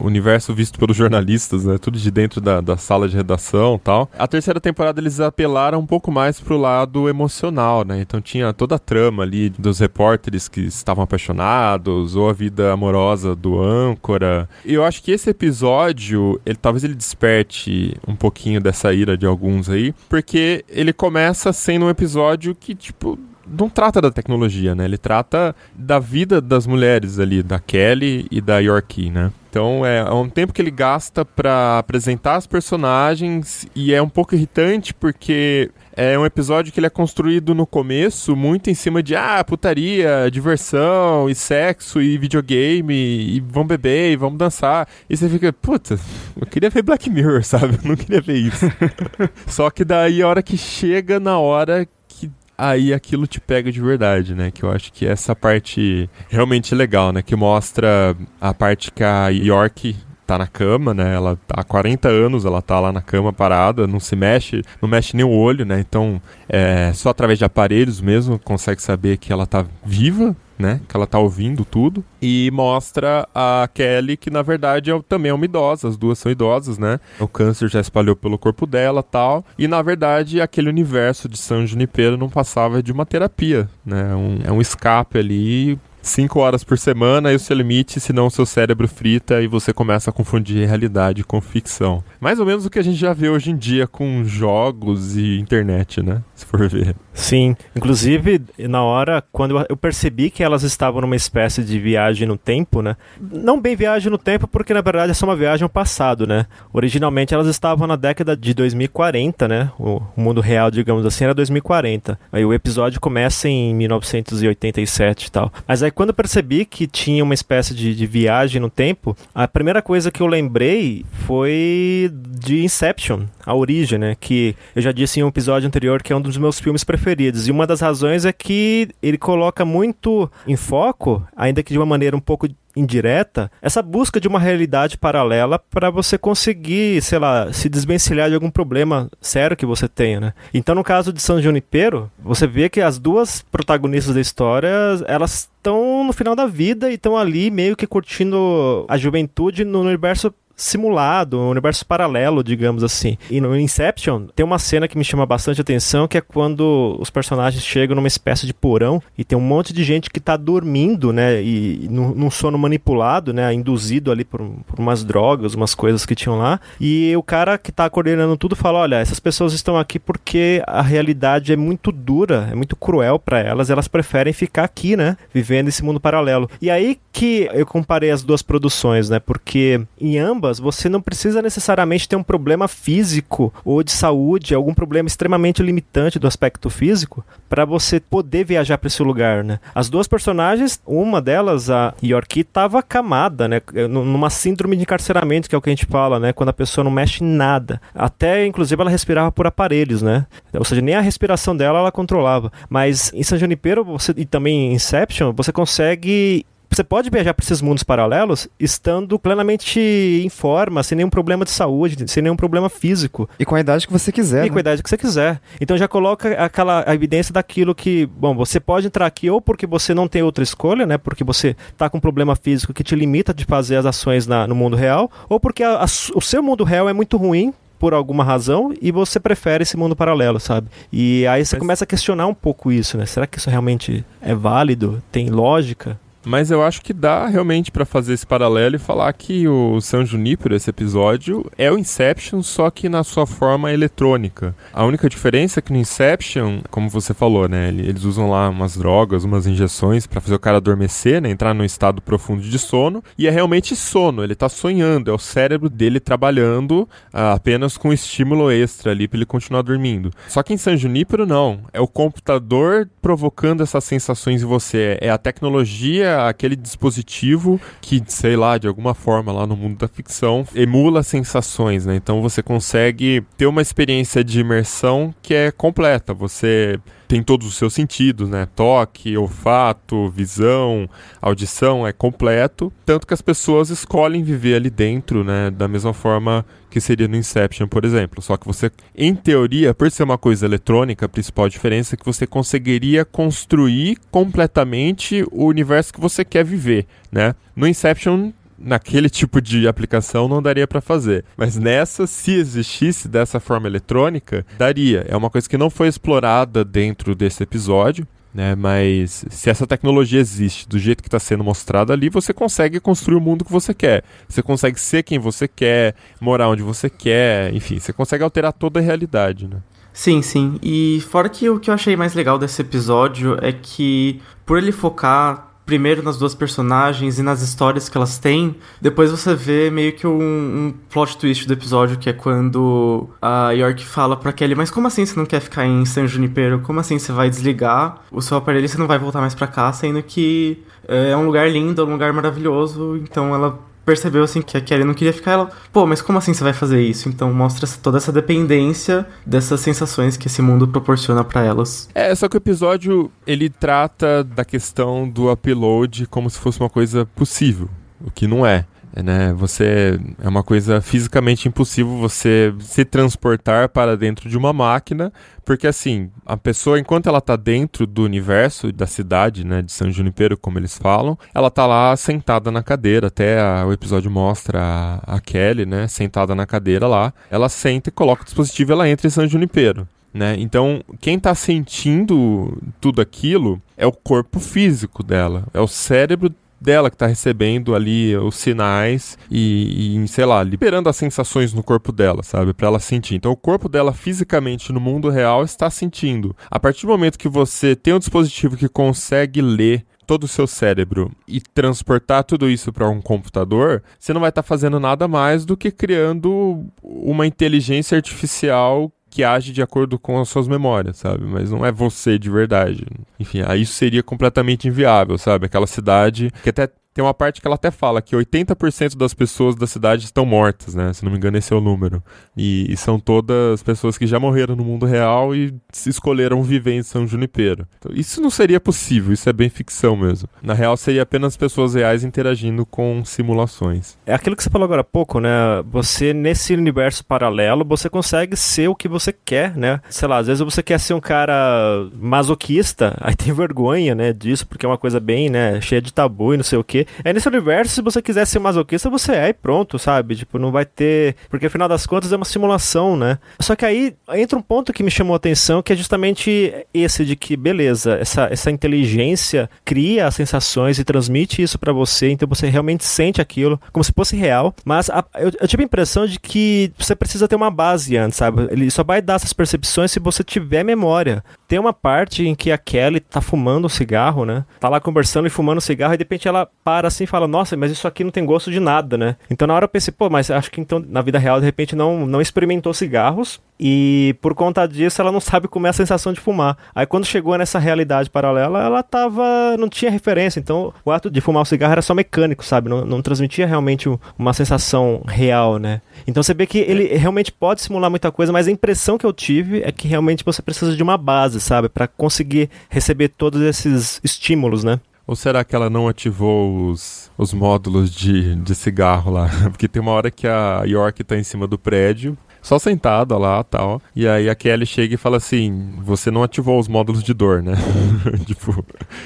[0.00, 1.76] o universo visto pelos jornalistas, né?
[1.76, 4.10] Tudo de dentro da, da sala de redação tal.
[4.18, 8.00] A terceira temporada eles apelaram um pouco mais pro lado emocional, né?
[8.00, 13.36] Então tinha toda a trama ali dos repórteres que estavam apaixonados, ou a vida amorosa
[13.36, 14.48] do âncora.
[14.64, 19.26] E eu acho que esse episódio, ele talvez ele desperte um pouquinho dessa ira de
[19.26, 24.84] alguns aí, porque ele começa sendo um episódio que, tipo, não trata da tecnologia, né?
[24.84, 29.30] Ele trata da vida das mulheres ali, da Kelly e da Yorkie, né?
[29.50, 34.08] Então é, é um tempo que ele gasta pra apresentar as personagens e é um
[34.08, 39.02] pouco irritante porque é um episódio que ele é construído no começo muito em cima
[39.02, 44.88] de ah, putaria, diversão e sexo e videogame e vamos beber e vamos dançar.
[45.08, 45.98] E você fica, puta,
[46.40, 47.78] eu queria ver Black Mirror, sabe?
[47.82, 48.66] Eu não queria ver isso.
[49.46, 53.80] Só que daí a hora que chega na hora que aí aquilo te pega de
[53.80, 54.50] verdade, né?
[54.50, 57.22] Que eu acho que essa parte realmente legal, né?
[57.22, 59.94] Que mostra a parte que a York
[60.26, 61.14] tá na cama, né?
[61.14, 65.16] Ela há 40 anos ela tá lá na cama parada, não se mexe, não mexe
[65.16, 65.80] nem o olho, né?
[65.80, 70.80] Então, é, só através de aparelhos mesmo consegue saber que ela tá viva, né?
[70.88, 72.04] Que ela tá ouvindo tudo.
[72.22, 76.30] E mostra a Kelly que na verdade é, também é uma idosa, as duas são
[76.30, 77.00] idosas, né?
[77.18, 79.44] O câncer já espalhou pelo corpo dela tal.
[79.58, 84.14] E na verdade aquele universo de San Junipero não passava de uma terapia, né?
[84.14, 85.78] Um- é um escape ali.
[86.04, 89.72] Cinco horas por semana e o seu limite, senão o seu cérebro frita e você
[89.72, 92.04] começa a confundir realidade com ficção.
[92.20, 95.38] Mais ou menos o que a gente já vê hoje em dia com jogos e
[95.38, 96.22] internet, né?
[96.34, 96.94] Se for ver.
[97.14, 102.36] Sim, inclusive na hora quando eu percebi que elas estavam numa espécie de viagem no
[102.36, 102.96] tempo, né?
[103.20, 106.46] Não bem viagem no tempo, porque na verdade é só uma viagem ao passado, né?
[106.72, 109.70] Originalmente elas estavam na década de 2040, né?
[109.78, 112.18] O mundo real, digamos assim, era 2040.
[112.32, 115.52] Aí o episódio começa em 1987 e tal.
[115.68, 119.46] Mas aí quando eu percebi que tinha uma espécie de, de viagem no tempo, a
[119.46, 124.16] primeira coisa que eu lembrei foi de Inception, a origem, né?
[124.18, 127.46] Que eu já disse em um episódio anterior que é um dos meus filmes preferidos.
[127.48, 131.86] E uma das razões é que ele coloca muito em foco, ainda que de uma
[131.86, 137.52] maneira um pouco indireta, essa busca de uma realidade paralela para você conseguir, sei lá,
[137.52, 140.34] se desvencilhar de algum problema sério que você tenha, né?
[140.52, 144.68] Então, no caso de San Junipero, você vê que as duas protagonistas da história,
[145.06, 149.80] elas estão no final da vida e estão ali meio que curtindo a juventude no
[149.80, 153.16] universo simulado, um universo paralelo, digamos assim.
[153.30, 157.10] E no Inception tem uma cena que me chama bastante atenção, que é quando os
[157.10, 161.12] personagens chegam numa espécie de porão e tem um monte de gente que tá dormindo,
[161.12, 166.06] né, e num, num sono manipulado, né, induzido ali por, por umas drogas, umas coisas
[166.06, 166.60] que tinham lá.
[166.80, 170.82] E o cara que tá coordenando tudo fala: "Olha, essas pessoas estão aqui porque a
[170.82, 175.68] realidade é muito dura, é muito cruel para elas, elas preferem ficar aqui, né, vivendo
[175.68, 176.48] esse mundo paralelo".
[176.60, 179.20] E aí que eu comparei as duas produções, né?
[179.20, 184.74] Porque em ambas você não precisa necessariamente ter um problema físico ou de saúde, algum
[184.74, 189.58] problema extremamente limitante do aspecto físico, para você poder viajar para esse lugar, né?
[189.74, 193.60] As duas personagens, uma delas, a Yorkie, estava acamada, né?
[193.88, 196.32] Numa síndrome de encarceramento, que é o que a gente fala, né?
[196.32, 197.80] Quando a pessoa não mexe em nada.
[197.94, 200.26] Até, inclusive, ela respirava por aparelhos, né?
[200.52, 202.52] Ou seja, nem a respiração dela ela controlava.
[202.68, 207.44] Mas em San Junipero você, e também em Inception, você consegue você pode viajar para
[207.44, 212.68] esses mundos paralelos estando plenamente em forma, sem nenhum problema de saúde, sem nenhum problema
[212.68, 213.28] físico.
[213.38, 214.40] E com a idade que você quiser.
[214.40, 214.50] E né?
[214.50, 215.40] com a idade que você quiser.
[215.60, 219.66] Então já coloca aquela a evidência daquilo que, bom, você pode entrar aqui ou porque
[219.66, 220.98] você não tem outra escolha, né?
[220.98, 224.46] Porque você tá com um problema físico que te limita de fazer as ações na,
[224.46, 227.92] no mundo real, ou porque a- a o seu mundo real é muito ruim por
[227.92, 230.68] alguma razão e você prefere esse mundo paralelo, sabe?
[230.92, 233.04] E aí você Mas- começa a questionar um pouco isso, né?
[233.06, 235.02] Será que isso realmente é válido?
[235.12, 235.98] Tem lógica?
[236.24, 240.04] Mas eu acho que dá realmente pra fazer esse paralelo e falar que o San
[240.04, 244.54] Junipero, esse episódio, é o Inception, só que na sua forma eletrônica.
[244.72, 248.48] A única diferença é que no Inception, como você falou, né, ele- eles usam lá
[248.48, 252.58] umas drogas, umas injeções pra fazer o cara adormecer, né, entrar num estado profundo de
[252.58, 257.76] sono, e é realmente sono, ele tá sonhando, é o cérebro dele trabalhando ah, apenas
[257.76, 260.10] com estímulo extra ali pra ele continuar dormindo.
[260.28, 265.10] Só que em San Junipero não, é o computador provocando essas sensações em você, é
[265.10, 270.46] a tecnologia, aquele dispositivo que, sei lá, de alguma forma lá no mundo da ficção,
[270.54, 271.96] emula sensações, né?
[271.96, 276.14] Então você consegue ter uma experiência de imersão que é completa.
[276.14, 278.48] Você tem todos os seus sentidos, né?
[278.54, 280.88] Toque, olfato, visão,
[281.20, 282.72] audição, é completo.
[282.84, 285.50] Tanto que as pessoas escolhem viver ali dentro, né?
[285.50, 288.20] Da mesma forma que seria no Inception, por exemplo.
[288.20, 292.04] Só que você, em teoria, por ser uma coisa eletrônica, a principal diferença é que
[292.04, 297.34] você conseguiria construir completamente o universo que você quer viver, né?
[297.54, 301.24] No Inception naquele tipo de aplicação não daria pra fazer.
[301.36, 305.04] Mas nessa, se existisse dessa forma eletrônica, daria.
[305.08, 308.06] É uma coisa que não foi explorada dentro desse episódio.
[308.34, 312.80] Né, mas se essa tecnologia existe do jeito que está sendo mostrado ali, você consegue
[312.80, 314.02] construir o mundo que você quer.
[314.28, 318.80] Você consegue ser quem você quer, morar onde você quer, enfim, você consegue alterar toda
[318.80, 319.58] a realidade, né?
[319.92, 320.58] Sim, sim.
[320.60, 324.72] E fora que o que eu achei mais legal desse episódio é que, por ele
[324.72, 329.92] focar primeiro nas duas personagens e nas histórias que elas têm, depois você vê meio
[329.92, 334.54] que um, um plot twist do episódio, que é quando a York fala pra Kelly,
[334.54, 336.60] mas como assim você não quer ficar em San Junipero?
[336.60, 339.46] Como assim você vai desligar o seu aparelho e você não vai voltar mais pra
[339.46, 344.22] cá, sendo que é, é um lugar lindo, é um lugar maravilhoso, então ela percebeu
[344.22, 346.80] assim que a Kelly não queria ficar, ela, pô, mas como assim você vai fazer
[346.82, 347.08] isso?
[347.08, 351.88] Então mostra toda essa dependência dessas sensações que esse mundo proporciona pra elas.
[351.94, 356.70] É, só que o episódio ele trata da questão do upload como se fosse uma
[356.70, 357.68] coisa possível,
[358.04, 358.64] o que não é.
[359.02, 359.32] Né?
[359.34, 365.12] Você é uma coisa fisicamente impossível você se transportar para dentro de uma máquina,
[365.44, 369.90] porque assim, a pessoa enquanto ela tá dentro do universo da cidade, né, de São
[369.90, 374.60] Junipero, como eles falam, ela tá lá sentada na cadeira, até a- o episódio mostra
[374.62, 377.12] a, a Kelly, né, sentada na cadeira lá.
[377.30, 380.36] Ela senta e coloca o dispositivo, ela entra em São Junipero né?
[380.38, 386.90] Então, quem tá sentindo tudo aquilo é o corpo físico dela, é o cérebro dela
[386.90, 391.92] que tá recebendo ali os sinais e, e, sei lá, liberando as sensações no corpo
[391.92, 392.52] dela, sabe?
[392.54, 393.14] Pra ela sentir.
[393.14, 396.34] Então, o corpo dela fisicamente no mundo real está sentindo.
[396.50, 400.46] A partir do momento que você tem um dispositivo que consegue ler todo o seu
[400.46, 405.44] cérebro e transportar tudo isso para um computador, você não vai estar fazendo nada mais
[405.44, 411.24] do que criando uma inteligência artificial que age de acordo com as suas memórias, sabe?
[411.24, 412.84] Mas não é você de verdade.
[413.18, 415.46] Enfim, aí isso seria completamente inviável, sabe?
[415.46, 419.56] Aquela cidade que até tem uma parte que ela até fala que 80% das pessoas
[419.56, 420.92] da cidade estão mortas, né?
[420.92, 422.00] Se não me engano, esse é o número.
[422.36, 426.74] E, e são todas pessoas que já morreram no mundo real e se escolheram viver
[426.74, 427.66] em São Junipero.
[427.78, 430.28] Então, isso não seria possível, isso é bem ficção mesmo.
[430.40, 433.98] Na real, seria apenas pessoas reais interagindo com simulações.
[434.06, 435.30] É aquilo que você falou agora há pouco, né?
[435.66, 439.80] Você, nesse universo paralelo, você consegue ser o que você quer, né?
[439.90, 444.46] Sei lá, às vezes você quer ser um cara masoquista, aí tem vergonha, né, disso,
[444.46, 446.83] porque é uma coisa bem, né, cheia de tabu e não sei o quê.
[447.04, 450.16] É nesse universo, se você quiser ser masoquista, você é e pronto, sabe?
[450.16, 451.16] Tipo, não vai ter.
[451.28, 453.18] Porque afinal das contas é uma simulação, né?
[453.40, 457.04] Só que aí entra um ponto que me chamou a atenção, que é justamente esse
[457.04, 462.28] de que, beleza, essa, essa inteligência cria as sensações e transmite isso pra você, então
[462.28, 464.54] você realmente sente aquilo como se fosse real.
[464.64, 468.18] Mas a- eu, eu tive a impressão de que você precisa ter uma base antes,
[468.18, 468.46] sabe?
[468.50, 471.24] Ele só vai dar essas percepções se você tiver memória.
[471.48, 474.44] Tem uma parte em que a Kelly tá fumando um cigarro, né?
[474.58, 477.28] Tá lá conversando e fumando um cigarro e de repente ela para assim e fala:
[477.28, 479.16] Nossa, mas isso aqui não tem gosto de nada, né?
[479.30, 481.76] Então na hora eu pensei: Pô, mas acho que então na vida real de repente
[481.76, 486.12] não, não experimentou cigarros e por conta disso ela não sabe como é a sensação
[486.12, 486.56] de fumar.
[486.74, 489.56] Aí quando chegou nessa realidade paralela, ela tava.
[489.58, 490.40] não tinha referência.
[490.40, 492.68] Então o ato de fumar o cigarro era só mecânico, sabe?
[492.68, 495.80] Não, não transmitia realmente um- uma sensação real, né?
[496.06, 499.12] Então você vê que ele realmente pode simular muita coisa, mas a impressão que eu
[499.12, 501.68] tive é que realmente você precisa de uma base, sabe?
[501.68, 504.80] Pra conseguir receber todos esses estímulos, né?
[505.06, 509.28] Ou será que ela não ativou os, os módulos de, de cigarro lá?
[509.50, 513.42] Porque tem uma hora que a York tá em cima do prédio, só sentada lá
[513.42, 513.80] tal.
[513.94, 517.42] E aí a Kelly chega e fala assim: Você não ativou os módulos de dor,
[517.42, 517.54] né?
[518.24, 518.64] tipo,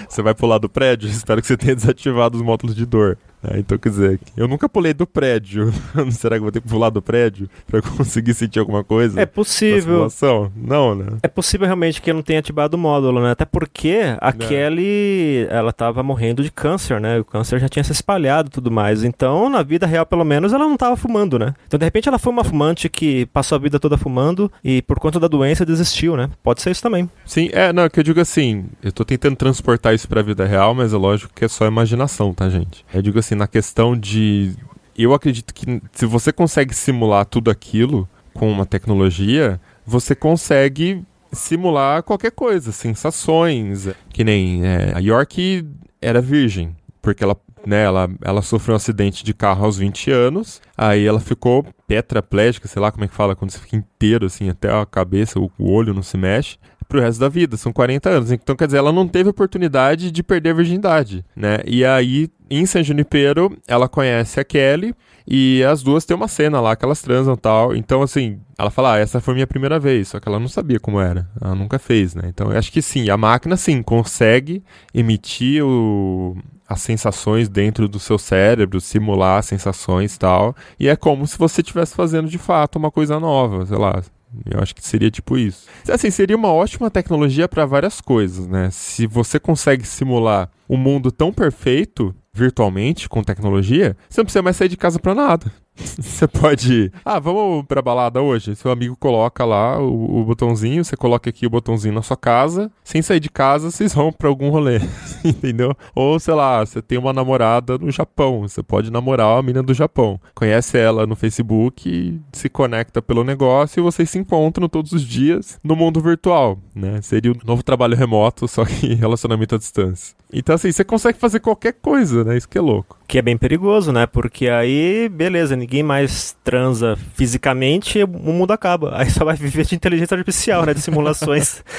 [0.09, 1.09] você vai pular do prédio?
[1.09, 3.19] Espero que você tenha desativado os módulos de dor.
[3.43, 5.73] Ah, então, quer dizer, eu nunca pulei do prédio.
[6.11, 9.21] Será que eu vou ter que pular do prédio pra conseguir sentir alguma coisa?
[9.21, 10.09] É possível.
[10.57, 11.07] Não, né?
[11.23, 13.31] É possível realmente que não tenha ativado o módulo, né?
[13.31, 14.47] Até porque a Não.
[14.47, 17.19] Kelly, ela tava morrendo de câncer, né?
[17.21, 19.05] O câncer já tinha se espalhado e tudo mais.
[19.05, 21.55] Então, na vida real, pelo menos, ela não tava fumando, né?
[21.67, 24.99] Então, de repente, ela foi uma fumante que passou a vida toda fumando e por
[24.99, 26.29] conta da doença desistiu, né?
[26.43, 27.09] Pode ser isso também.
[27.25, 30.45] Sim, é, não, é que eu digo assim, eu tô tentando transportar isso pra vida
[30.45, 32.85] real, mas é lógico que é só imaginação, tá, gente?
[32.93, 34.55] Eu digo assim, na questão de.
[34.97, 42.03] Eu acredito que se você consegue simular tudo aquilo com uma tecnologia, você consegue simular
[42.03, 43.89] qualquer coisa, sensações.
[44.11, 45.67] Que nem é, a York
[46.01, 50.61] era virgem, porque ela, né, ela, ela sofreu um acidente de carro aos 20 anos,
[50.77, 54.49] aí ela ficou tetraplégica, sei lá como é que fala, quando você fica inteiro, assim,
[54.49, 58.09] até a cabeça, o, o olho não se mexe pro resto da vida, são 40
[58.09, 58.33] anos.
[58.33, 61.59] Então, quer dizer, ela não teve oportunidade de perder a virgindade, né?
[61.67, 64.95] E aí, em San Junipero, ela conhece a Kelly
[65.27, 67.77] e as duas têm uma cena lá que elas transam tal.
[67.77, 70.81] Então, assim, ela fala, ah, essa foi minha primeira vez, só que ela não sabia
[70.81, 71.29] como era.
[71.39, 72.23] Ela nunca fez, né?
[72.27, 74.63] Então, eu acho que sim, a máquina, sim, consegue
[74.95, 76.37] emitir o...
[76.71, 80.55] As sensações dentro do seu cérebro, simular sensações e tal.
[80.79, 84.03] E é como se você estivesse fazendo de fato uma coisa nova, sei lá,
[84.51, 85.67] eu acho que seria tipo isso.
[85.89, 88.69] Assim, seria uma ótima tecnologia para várias coisas, né?
[88.71, 94.57] Se você consegue simular um mundo tão perfeito virtualmente com tecnologia, você não precisa mais
[94.57, 95.51] sair de casa para nada.
[95.99, 96.93] Você pode.
[97.05, 98.57] Ah, vamos pra balada hoje?
[98.57, 102.71] Seu amigo coloca lá o, o botãozinho, você coloca aqui o botãozinho na sua casa.
[102.83, 104.81] Sem sair de casa, vocês vão pra algum rolê.
[105.25, 105.75] Entendeu?
[105.95, 108.43] Ou, sei lá, você tem uma namorada no Japão.
[108.43, 110.21] Você pode namorar a menina do Japão.
[110.35, 115.59] Conhece ela no Facebook, se conecta pelo negócio e vocês se encontram todos os dias
[115.63, 116.59] no mundo virtual.
[116.75, 117.01] Né?
[117.03, 120.17] Seria o novo trabalho remoto, só que relacionamento à distância.
[120.33, 122.37] Então, assim, você consegue fazer qualquer coisa, né?
[122.37, 122.98] Isso que é louco.
[123.09, 124.07] Que é bem perigoso, né?
[124.07, 128.93] Porque aí, beleza, ninguém mais transa fisicamente, o mundo acaba.
[129.01, 130.75] Aí só vai viver de inteligência artificial, né?
[130.75, 131.65] De simulações.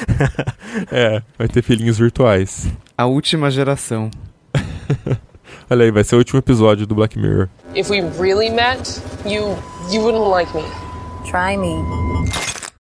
[0.92, 2.68] É, vai ter filhinhos virtuais.
[2.98, 4.12] A última geração.
[5.70, 7.50] Olha aí, vai ser o último episódio do Black Mirror.
[7.76, 9.58] If we really met, you
[9.92, 10.64] you wouldn't like me.
[11.30, 11.84] Try me.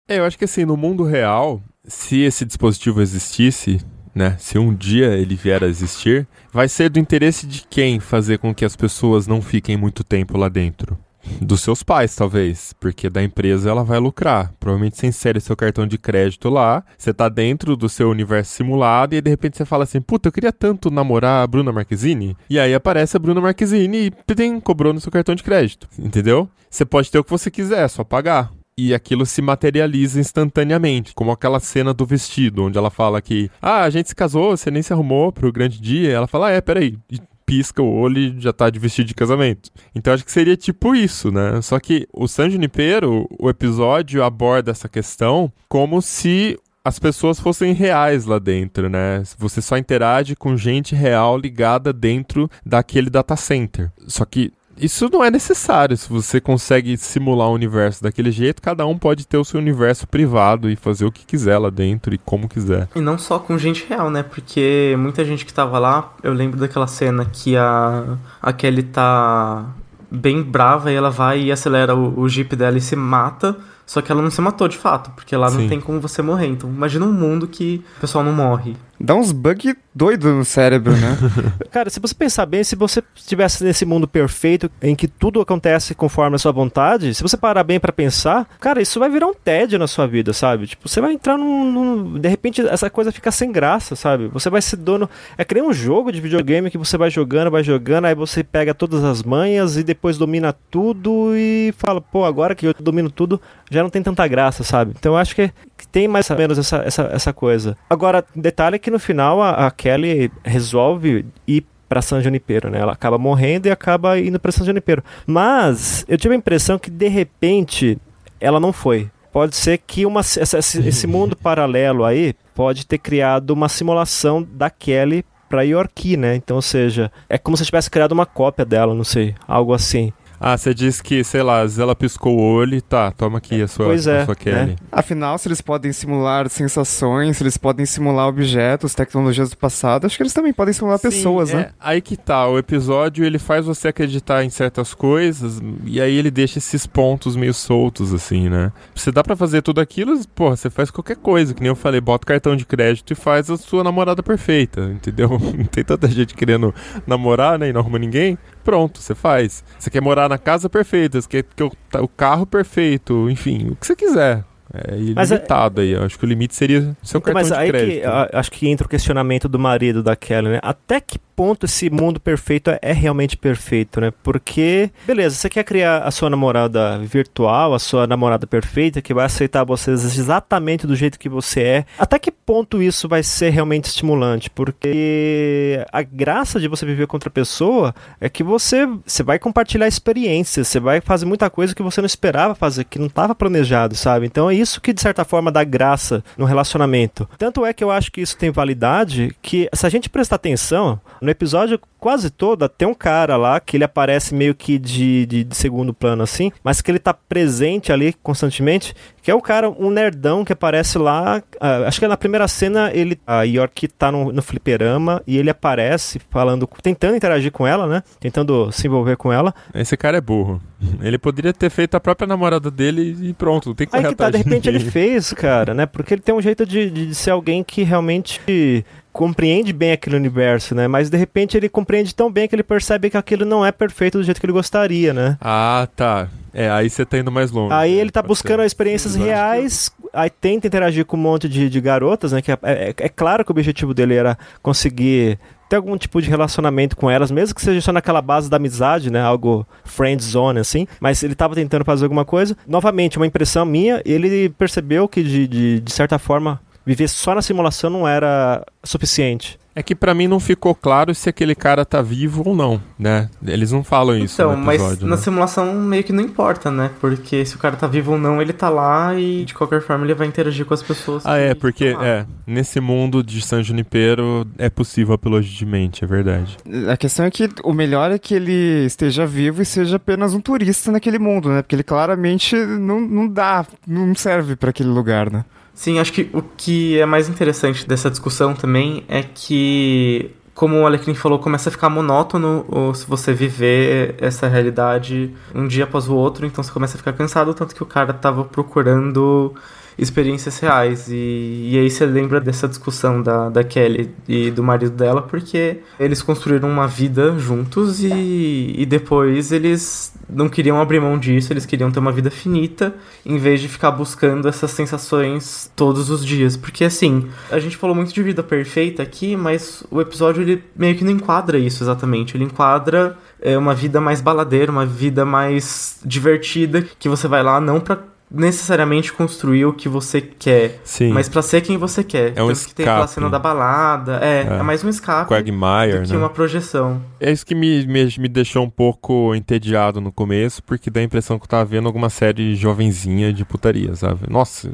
[0.06, 3.80] É, eu acho que assim, no mundo real, se esse dispositivo existisse,
[4.14, 8.38] né, se um dia ele vier a existir, vai ser do interesse de quem fazer
[8.38, 10.98] com que as pessoas não fiquem muito tempo lá dentro?
[11.40, 14.52] Dos seus pais, talvez, porque da empresa ela vai lucrar.
[14.58, 19.14] Provavelmente você insere seu cartão de crédito lá, você tá dentro do seu universo simulado
[19.14, 22.36] e de repente você fala assim: Puta, eu queria tanto namorar a Bruna Marquezine.
[22.48, 25.86] E aí aparece a Bruna Marquezine e pim, cobrou no seu cartão de crédito.
[25.98, 26.48] Entendeu?
[26.70, 31.12] Você pode ter o que você quiser, é só pagar e aquilo se materializa instantaneamente,
[31.12, 34.70] como aquela cena do vestido, onde ela fala que, ah, a gente se casou, você
[34.70, 38.18] nem se arrumou pro grande dia, ela fala, ah, é, peraí, e pisca o olho
[38.18, 39.70] e já tá de vestido de casamento.
[39.94, 41.60] Então acho que seria tipo isso, né?
[41.60, 47.72] Só que o San Junipero, o episódio aborda essa questão como se as pessoas fossem
[47.72, 49.22] reais lá dentro, né?
[49.38, 53.90] Você só interage com gente real ligada dentro daquele data center.
[54.06, 55.96] Só que isso não é necessário.
[55.96, 60.06] Se você consegue simular o universo daquele jeito, cada um pode ter o seu universo
[60.06, 62.88] privado e fazer o que quiser lá dentro e como quiser.
[62.94, 64.22] E não só com gente real, né?
[64.22, 69.66] Porque muita gente que tava lá, eu lembro daquela cena que a, a Kelly tá
[70.10, 73.56] bem brava e ela vai e acelera o, o jeep dela e se mata.
[73.86, 75.62] Só que ela não se matou de fato, porque lá Sim.
[75.62, 76.46] não tem como você morrer.
[76.46, 78.76] Então imagina um mundo que o pessoal não morre.
[79.00, 81.16] Dá uns bug doido no cérebro, né?
[81.70, 85.94] Cara, se você pensar bem, se você estivesse nesse mundo perfeito em que tudo acontece
[85.94, 89.34] conforme a sua vontade, se você parar bem pra pensar, cara, isso vai virar um
[89.34, 90.66] tédio na sua vida, sabe?
[90.66, 94.26] Tipo, você vai entrar num, num- De repente, essa coisa fica sem graça, sabe?
[94.28, 95.08] Você vai ser dono.
[95.36, 98.42] É que nem um jogo de videogame que você vai jogando, vai jogando, aí você
[98.42, 103.10] pega todas as manhas e depois domina tudo e fala, pô, agora que eu domino
[103.10, 104.92] tudo, já não tem tanta graça, sabe?
[104.98, 107.76] Então eu acho que, que tem mais ou menos essa, essa, essa coisa.
[107.88, 112.80] Agora, detalhe é que no final a, a Kelly resolve ir pra San Junipero, né?
[112.80, 115.02] Ela acaba morrendo e acaba indo pra San Junipero.
[115.26, 117.96] Mas eu tive a impressão que de repente
[118.40, 119.08] ela não foi.
[119.32, 124.42] Pode ser que uma, essa- esse, esse mundo paralelo aí pode ter criado uma simulação
[124.42, 126.34] da Kelly pra Yorkie, né?
[126.34, 130.12] Então, ou seja, é como se tivesse criado uma cópia dela, não sei, algo assim.
[130.40, 133.68] Ah, você disse que, sei lá, ela piscou o olho e tá, toma aqui a
[133.68, 134.70] sua, Pois a é, sua Kelly.
[134.72, 134.76] né?
[134.90, 140.16] Afinal, se eles podem simular sensações, se eles podem simular objetos, tecnologias do passado, acho
[140.16, 141.62] que eles também podem simular pessoas, Sim, né?
[141.62, 146.14] é, aí que tá, o episódio ele faz você acreditar em certas coisas e aí
[146.16, 148.72] ele deixa esses pontos meio soltos, assim, né?
[148.94, 152.00] Você dá pra fazer tudo aquilo, porra, você faz qualquer coisa, que nem eu falei,
[152.00, 155.30] bota o cartão de crédito e faz a sua namorada perfeita, entendeu?
[155.58, 156.74] Não tem tanta gente querendo
[157.06, 158.38] namorar, né, e não arruma ninguém.
[158.68, 159.64] Pronto, você faz.
[159.78, 163.76] Você quer morar na casa perfeita, você quer que o, o carro perfeito, enfim, o
[163.76, 164.44] que você quiser.
[164.72, 165.94] É ilimitado aí.
[165.96, 168.00] Acho que o limite seria seu cartão Mas de aí crédito.
[168.00, 170.58] que a- acho que entra o questionamento do marido da Kelly, né?
[170.62, 174.12] Até que ponto esse mundo perfeito é, é realmente perfeito, né?
[174.24, 179.24] Porque, beleza, você quer criar a sua namorada virtual, a sua namorada perfeita, que vai
[179.24, 181.84] aceitar você exatamente do jeito que você é.
[181.96, 184.50] Até que ponto isso vai ser realmente estimulante?
[184.50, 189.86] Porque a graça de você viver com outra pessoa é que você, você vai compartilhar
[189.86, 193.94] experiências, você vai fazer muita coisa que você não esperava fazer, que não estava planejado,
[193.94, 194.26] sabe?
[194.26, 197.28] Então é isso que de certa forma dá graça no relacionamento.
[197.38, 201.00] Tanto é que eu acho que isso tem validade que se a gente prestar atenção,
[201.20, 205.44] no episódio quase todo tem um cara lá que ele aparece meio que de, de,
[205.44, 209.68] de segundo plano assim, mas que ele tá presente ali constantemente, que é o cara,
[209.68, 214.10] um nerdão que aparece lá, ah, acho que na primeira cena ele, a York tá
[214.10, 218.02] no, no fliperama e ele aparece falando, tentando interagir com ela, né?
[218.20, 219.54] Tentando se envolver com ela.
[219.74, 220.60] Esse cara é burro.
[221.02, 224.12] Ele poderia ter feito a própria namorada dele e pronto, não tem que Aí correr
[224.14, 225.86] que tá, atrás de repente ele fez, cara, né?
[225.86, 230.74] Porque ele tem um jeito de, de ser alguém que realmente compreende bem aquele universo,
[230.74, 230.86] né?
[230.86, 234.18] Mas de repente ele compreende tão bem que ele percebe que aquilo não é perfeito
[234.18, 235.36] do jeito que ele gostaria, né?
[235.40, 236.28] Ah, tá.
[236.54, 237.72] É, aí você tá indo mais longe.
[237.74, 238.66] Aí ele tá Pode buscando ser.
[238.66, 242.40] experiências reais, aí tenta interagir com um monte de, de garotas, né?
[242.42, 246.28] Que é, é- é claro que o objetivo dele era conseguir ter algum tipo de
[246.28, 249.20] relacionamento com elas, mesmo que seja só naquela base da amizade, né?
[249.20, 250.86] Algo friend zone, assim.
[251.00, 252.56] Mas ele tava tentando fazer alguma coisa.
[252.66, 257.42] Novamente, uma impressão minha, ele percebeu que, de, de, de certa forma, viver só na
[257.42, 259.58] simulação não era suficiente.
[259.76, 263.28] É que pra mim não ficou claro se aquele cara tá vivo ou não, né?
[263.46, 265.22] Eles não falam isso Então, no mas episódio, na né?
[265.22, 266.90] simulação meio que não importa, né?
[267.00, 270.04] Porque se o cara tá vivo ou não, ele tá lá e de qualquer forma
[270.04, 271.24] ele vai interagir com as pessoas.
[271.24, 272.04] Ah, é, que porque lá.
[272.04, 276.56] é, nesse mundo de San Junipero é possível apologimente, é verdade.
[276.90, 280.40] A questão é que o melhor é que ele esteja vivo e seja apenas um
[280.40, 281.62] turista naquele mundo, né?
[281.62, 285.44] Porque ele claramente não, não dá, não serve pra aquele lugar, né?
[285.78, 290.84] Sim, acho que o que é mais interessante dessa discussão também é que, como o
[290.84, 296.08] Alecrim falou, começa a ficar monótono ou se você viver essa realidade um dia após
[296.08, 299.54] o outro, então você começa a ficar cansado, tanto que o cara tava procurando
[299.98, 301.08] experiências reais.
[301.08, 305.78] E, e aí você lembra dessa discussão da, da Kelly e do marido dela, porque
[305.98, 311.66] eles construíram uma vida juntos e, e depois eles não queriam abrir mão disso, eles
[311.66, 316.56] queriam ter uma vida finita, em vez de ficar buscando essas sensações todos os dias.
[316.56, 320.94] Porque assim, a gente falou muito de vida perfeita aqui, mas o episódio ele meio
[320.94, 322.36] que não enquadra isso exatamente.
[322.36, 327.60] Ele enquadra é, uma vida mais baladeira, uma vida mais divertida, que você vai lá
[327.60, 327.98] não pra
[328.30, 331.12] necessariamente construir o que você quer, Sim.
[331.12, 332.32] mas pra ser quem você quer.
[332.36, 333.14] É um Tanto que tem aquela escape.
[333.14, 334.62] cena da balada, é, é, É.
[334.62, 336.18] mais um escape Quagmire, do que né?
[336.18, 337.00] uma projeção.
[337.20, 341.02] É isso que me, me, me deixou um pouco entediado no começo, porque dá a
[341.04, 344.20] impressão que eu tava vendo alguma série jovenzinha de putaria, sabe?
[344.28, 344.70] Nossa,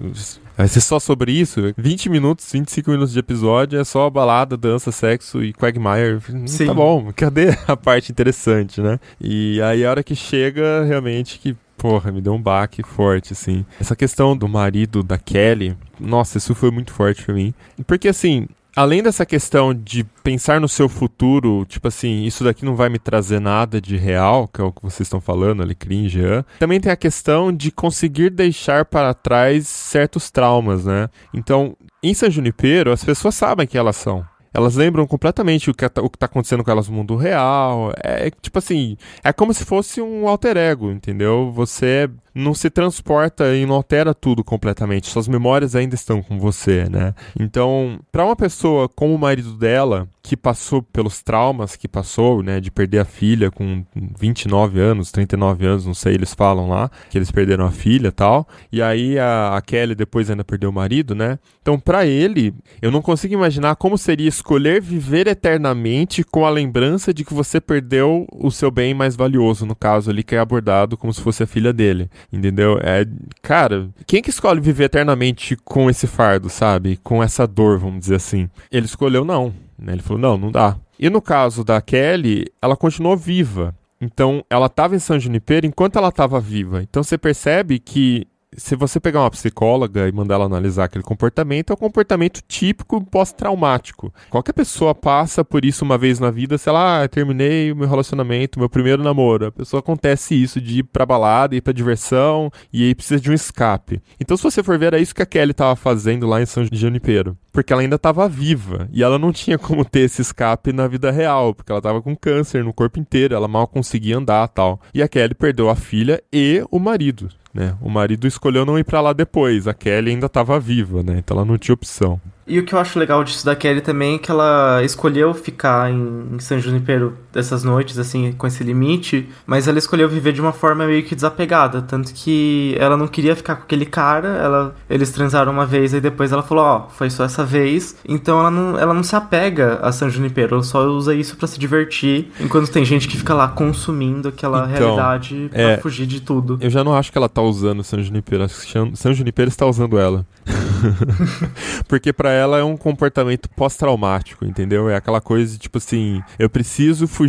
[0.56, 1.72] vai ser só sobre isso?
[1.76, 6.18] 20 minutos, 25 minutos de episódio, é só balada, dança, sexo e Quagmire.
[6.30, 6.66] Hum, Sim.
[6.66, 8.98] Tá bom, cadê a parte interessante, né?
[9.20, 13.62] E aí a hora que chega, realmente que Porra, me deu um baque forte, assim.
[13.78, 17.52] Essa questão do marido da Kelly, nossa, isso foi muito forte pra mim.
[17.86, 22.74] Porque, assim, além dessa questão de pensar no seu futuro, tipo assim, isso daqui não
[22.74, 26.20] vai me trazer nada de real, que é o que vocês estão falando ali, cringe,
[26.20, 31.10] Jean, também tem a questão de conseguir deixar para trás certos traumas, né?
[31.34, 34.24] Então, em San Junipero, as pessoas sabem que elas são.
[34.54, 37.92] Elas lembram completamente o que, o que tá acontecendo com elas no mundo real.
[37.96, 41.50] É tipo assim, é como se fosse um alter ego, entendeu?
[41.52, 45.08] Você não se transporta e não altera tudo completamente.
[45.08, 47.14] Suas memórias ainda estão com você, né?
[47.38, 52.58] Então, para uma pessoa como o marido dela, que passou pelos traumas que passou, né,
[52.58, 57.18] de perder a filha com 29 anos, 39 anos, não sei, eles falam lá, que
[57.18, 58.48] eles perderam a filha tal.
[58.72, 61.38] E aí a, a Kelly depois ainda perdeu o marido, né?
[61.60, 67.12] Então, para ele, eu não consigo imaginar como seria escolher viver eternamente com a lembrança
[67.12, 70.96] de que você perdeu o seu bem mais valioso, no caso ali, que é abordado
[70.96, 72.10] como se fosse a filha dele.
[72.32, 72.78] Entendeu?
[72.82, 73.06] É,
[73.42, 76.98] cara, quem que escolhe viver eternamente com esse fardo, sabe?
[77.02, 78.48] Com essa dor, vamos dizer assim.
[78.70, 79.92] Ele escolheu não, né?
[79.92, 80.76] Ele falou: "Não, não dá".
[80.98, 83.74] E no caso da Kelly, ela continuou viva.
[84.00, 86.82] Então, ela estava em San Junipero enquanto ela estava viva.
[86.82, 88.26] Então, você percebe que
[88.56, 93.04] se você pegar uma psicóloga e mandar ela analisar aquele comportamento, é um comportamento típico
[93.04, 94.12] pós-traumático.
[94.30, 97.88] Qualquer pessoa passa por isso uma vez na vida, sei lá, ah, terminei o meu
[97.88, 99.46] relacionamento, meu primeiro namoro.
[99.46, 103.30] A pessoa acontece isso de ir pra balada, ir pra diversão, e aí precisa de
[103.30, 104.00] um escape.
[104.20, 106.66] Então, se você for ver, era isso que a Kelly tava fazendo lá em São
[106.70, 107.36] Junipero.
[107.54, 108.88] Porque ela ainda estava viva.
[108.92, 112.16] E ela não tinha como ter esse escape na vida real, porque ela estava com
[112.16, 114.80] câncer no corpo inteiro, ela mal conseguia andar tal.
[114.92, 117.28] E a Kelly perdeu a filha e o marido.
[117.54, 117.76] Né?
[117.80, 121.18] O marido escolheu não ir pra lá depois, a Kelly ainda estava viva, né?
[121.18, 122.20] Então ela não tinha opção.
[122.44, 125.88] E o que eu acho legal disso da Kelly também é que ela escolheu ficar
[125.88, 130.40] em, em San Junipero dessas noites, assim, com esse limite, mas ela escolheu viver de
[130.40, 134.74] uma forma meio que desapegada, tanto que ela não queria ficar com aquele cara, ela,
[134.88, 138.50] eles transaram uma vez e depois ela falou, ó, foi só essa vez, então ela
[138.50, 142.30] não, ela não se apega a San Junipero, ela só usa isso para se divertir,
[142.40, 146.56] enquanto tem gente que fica lá consumindo aquela Então, realidade pra é, fugir de tudo.
[146.60, 149.66] Eu já não acho que ela tá usando San Junipero, acho que San- Junipero está
[149.66, 150.24] usando ela.
[151.88, 154.88] Porque pra ela é um comportamento pós-traumático, entendeu?
[154.88, 157.23] É aquela coisa de, tipo assim, eu preciso fugir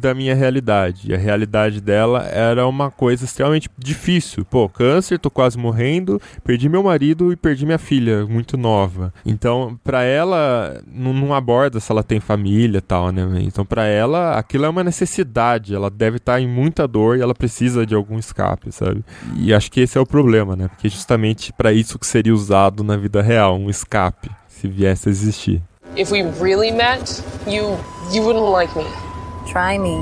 [0.00, 1.10] da minha realidade.
[1.10, 4.44] E a realidade dela era uma coisa extremamente difícil.
[4.44, 9.12] Pô, câncer, tô quase morrendo, perdi meu marido e perdi minha filha, muito nova.
[9.24, 13.26] Então, pra ela, não, não aborda se ela tem família tal, né?
[13.42, 15.74] Então, pra ela, aquilo é uma necessidade.
[15.74, 19.04] Ela deve estar em muita dor e ela precisa de algum escape, sabe?
[19.36, 20.68] E acho que esse é o problema, né?
[20.68, 25.12] Porque justamente pra isso que seria usado na vida real, um escape, se viesse a
[25.12, 25.62] existir.
[25.96, 27.76] If we really met, you
[28.12, 29.07] you wouldn't like me.
[29.52, 29.96] Try me.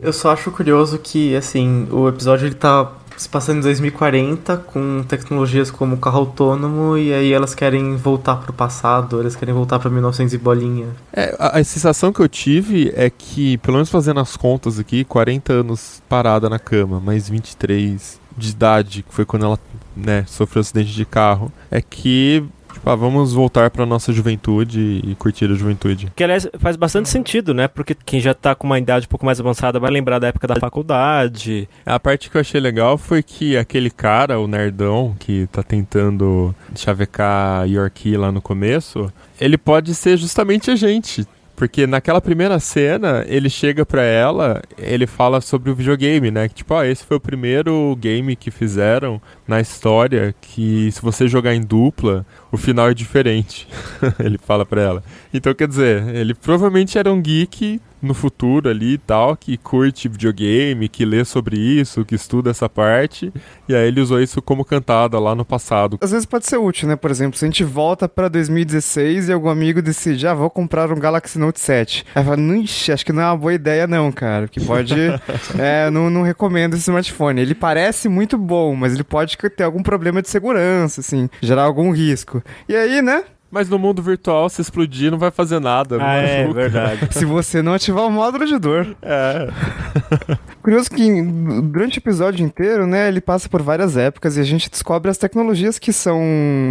[0.00, 5.04] Eu só acho curioso que, assim, o episódio ele tá se passando em 2040 com
[5.06, 9.90] tecnologias como carro autônomo e aí elas querem voltar pro passado, elas querem voltar pra
[9.90, 10.86] 1900 e bolinha.
[11.12, 15.04] É, a, a sensação que eu tive é que, pelo menos fazendo as contas aqui,
[15.04, 19.58] 40 anos parada na cama, mais 23 de idade, que foi quando ela
[19.96, 22.42] né, sofreu um acidente de carro, é que,
[22.72, 26.12] tipo, ah, vamos voltar pra nossa juventude e curtir a juventude.
[26.14, 27.68] Que, aliás, faz bastante sentido, né?
[27.68, 30.46] Porque quem já tá com uma idade um pouco mais avançada vai lembrar da época
[30.46, 31.68] da faculdade.
[31.84, 36.54] A parte que eu achei legal foi que aquele cara, o nerdão, que tá tentando
[36.74, 41.26] chavecar a Yorkie lá no começo, ele pode ser justamente a gente.
[41.62, 46.48] Porque naquela primeira cena, ele chega pra ela, ele fala sobre o videogame, né?
[46.48, 51.28] Que tipo, ah, esse foi o primeiro game que fizeram na história que se você
[51.28, 53.68] jogar em dupla, o final é diferente.
[54.18, 55.04] ele fala pra ela.
[55.32, 60.08] Então, quer dizer, ele provavelmente era um geek no futuro ali e tal, que curte
[60.08, 63.32] videogame, que lê sobre isso, que estuda essa parte,
[63.68, 65.98] e aí ele usou isso como cantada lá no passado.
[66.00, 66.96] Às vezes pode ser útil, né?
[66.96, 70.90] Por exemplo, se a gente volta pra 2016 e algum amigo decide, ah, vou comprar
[70.90, 72.04] um Galaxy Note 7.
[72.14, 74.94] Aí fala, ixi, acho que não é uma boa ideia não, cara, que pode...
[75.58, 77.40] é, não, não recomendo esse smartphone.
[77.40, 81.90] Ele parece muito bom, mas ele pode ter algum problema de segurança, assim, gerar algum
[81.90, 82.42] risco.
[82.68, 83.24] E aí, né?
[83.52, 85.98] Mas no mundo virtual, se explodir, não vai fazer nada.
[86.00, 87.08] Ah, é, verdade.
[87.12, 88.96] Se você não ativar o módulo de dor.
[89.02, 89.46] É.
[90.62, 91.22] Curioso que
[91.64, 95.18] durante o episódio inteiro, né, ele passa por várias épocas e a gente descobre as
[95.18, 96.18] tecnologias que são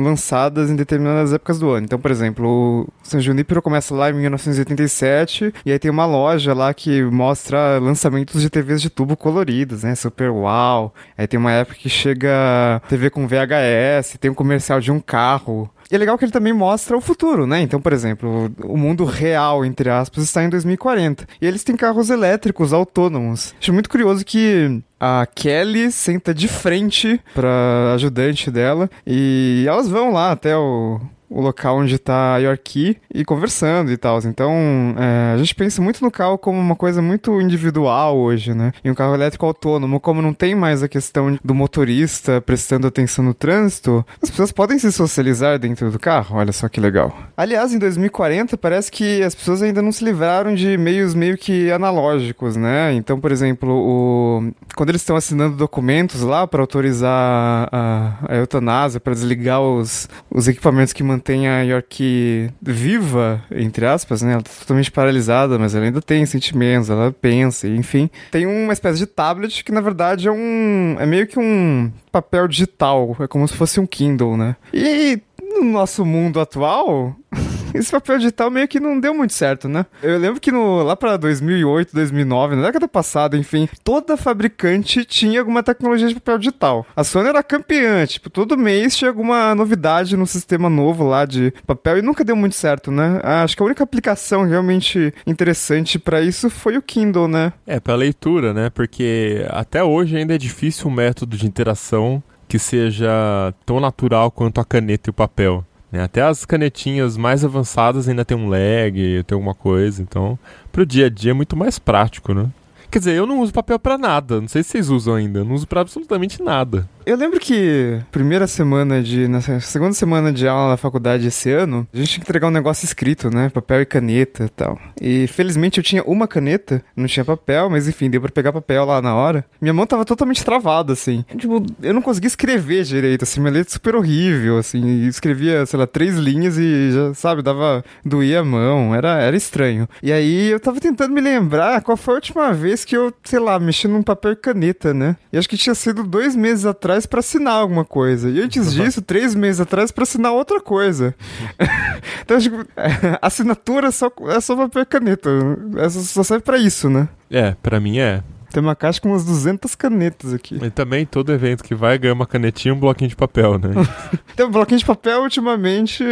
[0.04, 1.86] lançadas em determinadas épocas do ano.
[1.86, 6.52] Então, por exemplo, o San Junipero começa lá em 1987 e aí tem uma loja
[6.52, 10.96] lá que mostra lançamentos de TVs de tubo coloridos, né, super uau.
[11.16, 15.70] Aí tem uma época que chega TV com VHS, tem um comercial de um carro.
[15.92, 17.62] E é legal que ele também mostra o futuro, né?
[17.62, 21.28] Então, por exemplo, o mundo real, entre aspas, está em 2040.
[21.42, 23.54] E eles têm carros elétricos autônomos.
[23.60, 30.14] Acho muito curioso que a Kelly senta de frente pra ajudante dela e elas vão
[30.14, 31.02] lá até o,
[31.32, 34.20] o local onde tá a Yorkie e conversando e tal.
[34.26, 34.54] Então,
[34.98, 38.74] é, a gente pensa muito no carro como uma coisa muito individual hoje, né?
[38.84, 43.24] E um carro elétrico autônomo, como não tem mais a questão do motorista prestando atenção
[43.24, 46.36] no trânsito, as pessoas podem se socializar dentro do carro.
[46.36, 47.16] Olha só que legal.
[47.38, 51.72] Aliás, em 2040 parece que as pessoas ainda não se livraram de meios meio que
[51.72, 52.94] analógicos, né?
[52.94, 54.52] Então, por exemplo, o...
[54.76, 60.48] quando eles estão assinando documentos lá para autorizar a, a eutanásia, para desligar os, os
[60.50, 64.34] equipamentos que mantêm a York viva, entre aspas, né?
[64.34, 68.10] Ela tá totalmente paralisada, mas ela ainda tem sentimentos, ela pensa, enfim.
[68.32, 70.96] Tem uma espécie de tablet que, na verdade, é um...
[71.00, 74.56] é meio que um papel digital, é como se fosse um Kindle, né?
[74.74, 77.16] E no nosso mundo atual,
[77.76, 79.86] esse papel digital meio que não deu muito certo, né?
[80.02, 85.40] Eu lembro que no, lá pra 2008, 2009, na década passada, enfim, toda fabricante tinha
[85.40, 86.86] alguma tecnologia de papel digital.
[86.96, 91.54] A Sony era campeã, tipo, todo mês tinha alguma novidade no sistema novo lá de
[91.66, 93.20] papel e nunca deu muito certo, né?
[93.24, 97.54] Acho que a única aplicação realmente interessante pra isso foi o Kindle, né?
[97.66, 98.70] É, pra leitura, né?
[98.70, 104.60] Porque até hoje ainda é difícil um método de interação que seja tão natural quanto
[104.60, 105.66] a caneta e o papel.
[105.92, 106.04] Né?
[106.04, 110.02] Até as canetinhas mais avançadas ainda tem um lag, tem alguma coisa.
[110.02, 110.40] Então,
[110.72, 112.50] pro dia a dia é muito mais prático, né?
[112.92, 114.42] Quer dizer, eu não uso papel pra nada.
[114.42, 115.40] Não sei se vocês usam ainda.
[115.40, 116.88] Eu não uso pra absolutamente nada.
[117.06, 119.28] Eu lembro que primeira semana de.
[119.28, 122.52] Na segunda semana de aula na faculdade esse ano, a gente tinha que entregar um
[122.52, 123.50] negócio escrito, né?
[123.50, 124.78] Papel e caneta e tal.
[125.02, 128.86] E felizmente eu tinha uma caneta, não tinha papel, mas enfim, deu pra pegar papel
[128.86, 129.46] lá na hora.
[129.60, 131.26] Minha mão tava totalmente travada, assim.
[131.38, 135.08] Tipo, eu não conseguia escrever direito, assim, minha letra super horrível, assim.
[135.08, 137.84] Escrevia, sei lá, três linhas e já, sabe, dava.
[138.06, 138.94] doía a mão.
[138.94, 139.88] Era, era estranho.
[140.04, 143.40] E aí eu tava tentando me lembrar qual foi a última vez que eu, sei
[143.40, 145.16] lá, mexi num papel e caneta, né?
[145.32, 148.30] E acho que tinha sido dois meses atrás pra assinar alguma coisa.
[148.30, 151.16] E antes disso, três meses atrás pra assinar outra coisa.
[152.22, 152.66] então, tipo,
[153.22, 155.30] assinatura é só, é só papel e caneta.
[155.78, 157.08] É só, só serve pra isso, né?
[157.30, 158.24] É, pra mim é.
[158.52, 160.60] Tem uma caixa com umas 200 canetas aqui.
[160.62, 163.70] E também todo evento que vai ganha uma canetinha e um bloquinho de papel, né?
[164.36, 166.04] Tem um bloquinho de papel, ultimamente,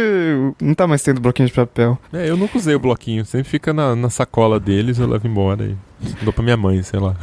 [0.60, 1.98] não tá mais tendo bloquinho de papel.
[2.12, 3.24] é, eu nunca usei o bloquinho.
[3.24, 5.76] Sempre fica na, na sacola deles, eu levo embora e
[6.22, 7.14] dou pra minha mãe, sei lá.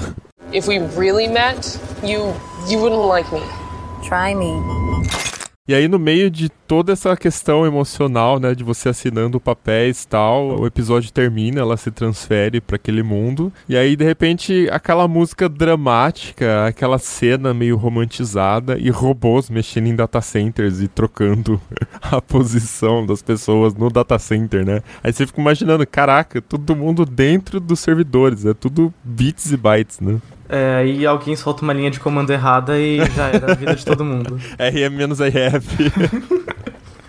[0.53, 2.34] If we really met, you
[2.70, 3.41] you wouldn't like me.
[4.07, 5.26] Try me.
[5.68, 10.07] E aí, no meio de toda essa questão emocional, né, de você assinando papéis e
[10.07, 13.51] tal, o episódio termina, ela se transfere para aquele mundo.
[13.68, 19.95] E aí, de repente, aquela música dramática, aquela cena meio romantizada e robôs mexendo em
[19.95, 21.59] data centers e trocando
[22.01, 24.82] a posição das pessoas no data center, né?
[25.03, 29.99] Aí você fica imaginando, caraca, todo mundo dentro dos servidores, é tudo bits e bytes,
[29.99, 30.22] né?
[30.49, 33.85] É, aí alguém solta uma linha de comando errada e já era a vida de
[33.85, 34.39] todo mundo.
[34.57, 35.91] RM menos RF.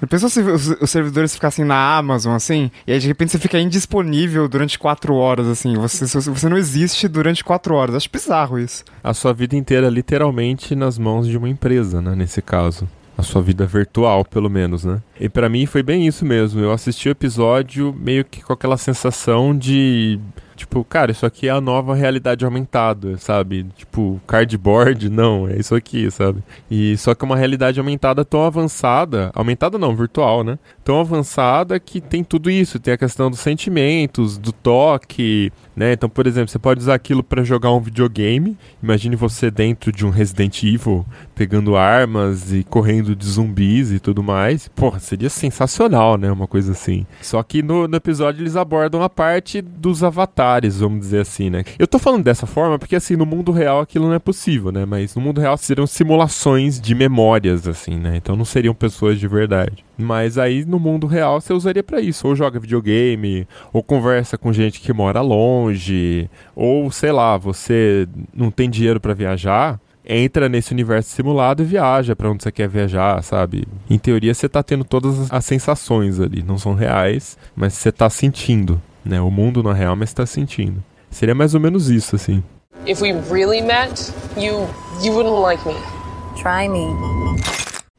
[0.09, 3.59] Pensou se os, os servidores ficassem na Amazon, assim, e aí de repente você fica
[3.59, 7.97] indisponível durante quatro horas, assim, você, você não existe durante quatro horas.
[7.97, 8.85] Acho bizarro isso.
[9.03, 12.89] a sua vida inteira literalmente nas mãos de uma empresa, né, nesse caso.
[13.17, 15.03] A sua vida virtual, pelo menos, né?
[15.19, 16.61] E pra mim foi bem isso mesmo.
[16.61, 20.21] Eu assisti o episódio meio que com aquela sensação de
[20.59, 23.65] tipo, cara, isso aqui é a nova realidade aumentada, sabe?
[23.77, 26.43] Tipo, cardboard, não, é isso aqui, sabe?
[26.71, 30.59] E só que é uma realidade aumentada tão avançada, aumentada não, virtual, né?
[30.89, 35.93] Tão avançada que tem tudo isso, tem a questão dos sentimentos, do toque, né?
[35.93, 38.57] Então, por exemplo, você pode usar aquilo para jogar um videogame.
[38.83, 44.23] Imagine você dentro de um Resident Evil, pegando armas e correndo de zumbis e tudo
[44.23, 44.69] mais.
[44.69, 46.33] Porra, seria sensacional, né?
[46.33, 47.05] Uma coisa assim.
[47.21, 51.65] Só que no, no episódio eles abordam a parte dos avatares, vamos dizer assim, né?
[51.79, 54.87] Eu tô falando dessa forma porque, assim, no mundo real aquilo não é possível, né?
[54.87, 58.17] Mas no mundo real seriam simulações de memórias, assim, né?
[58.17, 59.87] Então não seriam pessoas de verdade.
[59.99, 62.29] Mas aí no mundo real você usaria pra isso.
[62.29, 68.51] Ou joga videogame, ou conversa com gente que mora longe, ou sei lá, você não
[68.51, 69.81] tem dinheiro pra viajar.
[70.11, 73.67] Entra nesse universo simulado e viaja pra onde você quer viajar, sabe?
[73.91, 78.09] Em teoria você tá tendo todas as- sensações ali, não são reais, mas você tá
[78.09, 79.21] sentindo, né?
[79.21, 80.83] O mundo não é real, mas tá sentindo.
[81.11, 82.43] Seria mais ou menos isso, assim.
[82.87, 84.67] If we really met, you
[85.03, 85.75] you wouldn't like me.
[86.41, 86.87] Try me.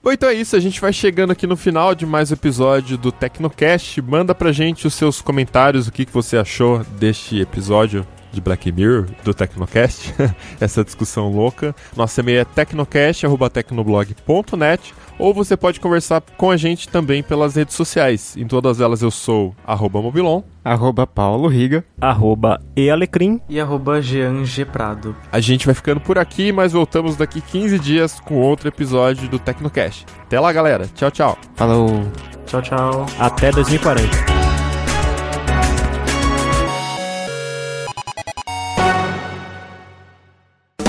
[0.01, 2.97] Bom, então é isso, a gente vai chegando aqui no final de mais um episódio
[2.97, 4.01] do Tecnocast.
[4.01, 8.71] Manda pra gente os seus comentários, o que, que você achou deste episódio de Black
[8.71, 10.13] Mirror, do Tecnocast,
[10.59, 11.75] essa discussão louca.
[11.95, 18.38] Nosso e-mail é tecnocast.tecnoblog.net ou você pode conversar com a gente também pelas redes sociais.
[18.38, 20.41] Em todas elas eu sou arroba Mobilon.
[20.63, 21.84] Arroba Paulo Riga.
[21.99, 23.41] Arroba ealecrim.
[23.49, 24.63] E arroba Jean G.
[24.63, 25.15] Prado.
[25.32, 29.38] A gente vai ficando por aqui, mas voltamos daqui 15 dias com outro episódio do
[29.38, 30.05] Tecnocast.
[30.21, 30.88] Até lá, galera.
[30.95, 31.38] Tchau, tchau.
[31.55, 32.03] Falou.
[32.45, 33.05] Tchau, tchau.
[33.19, 34.48] Até 2040.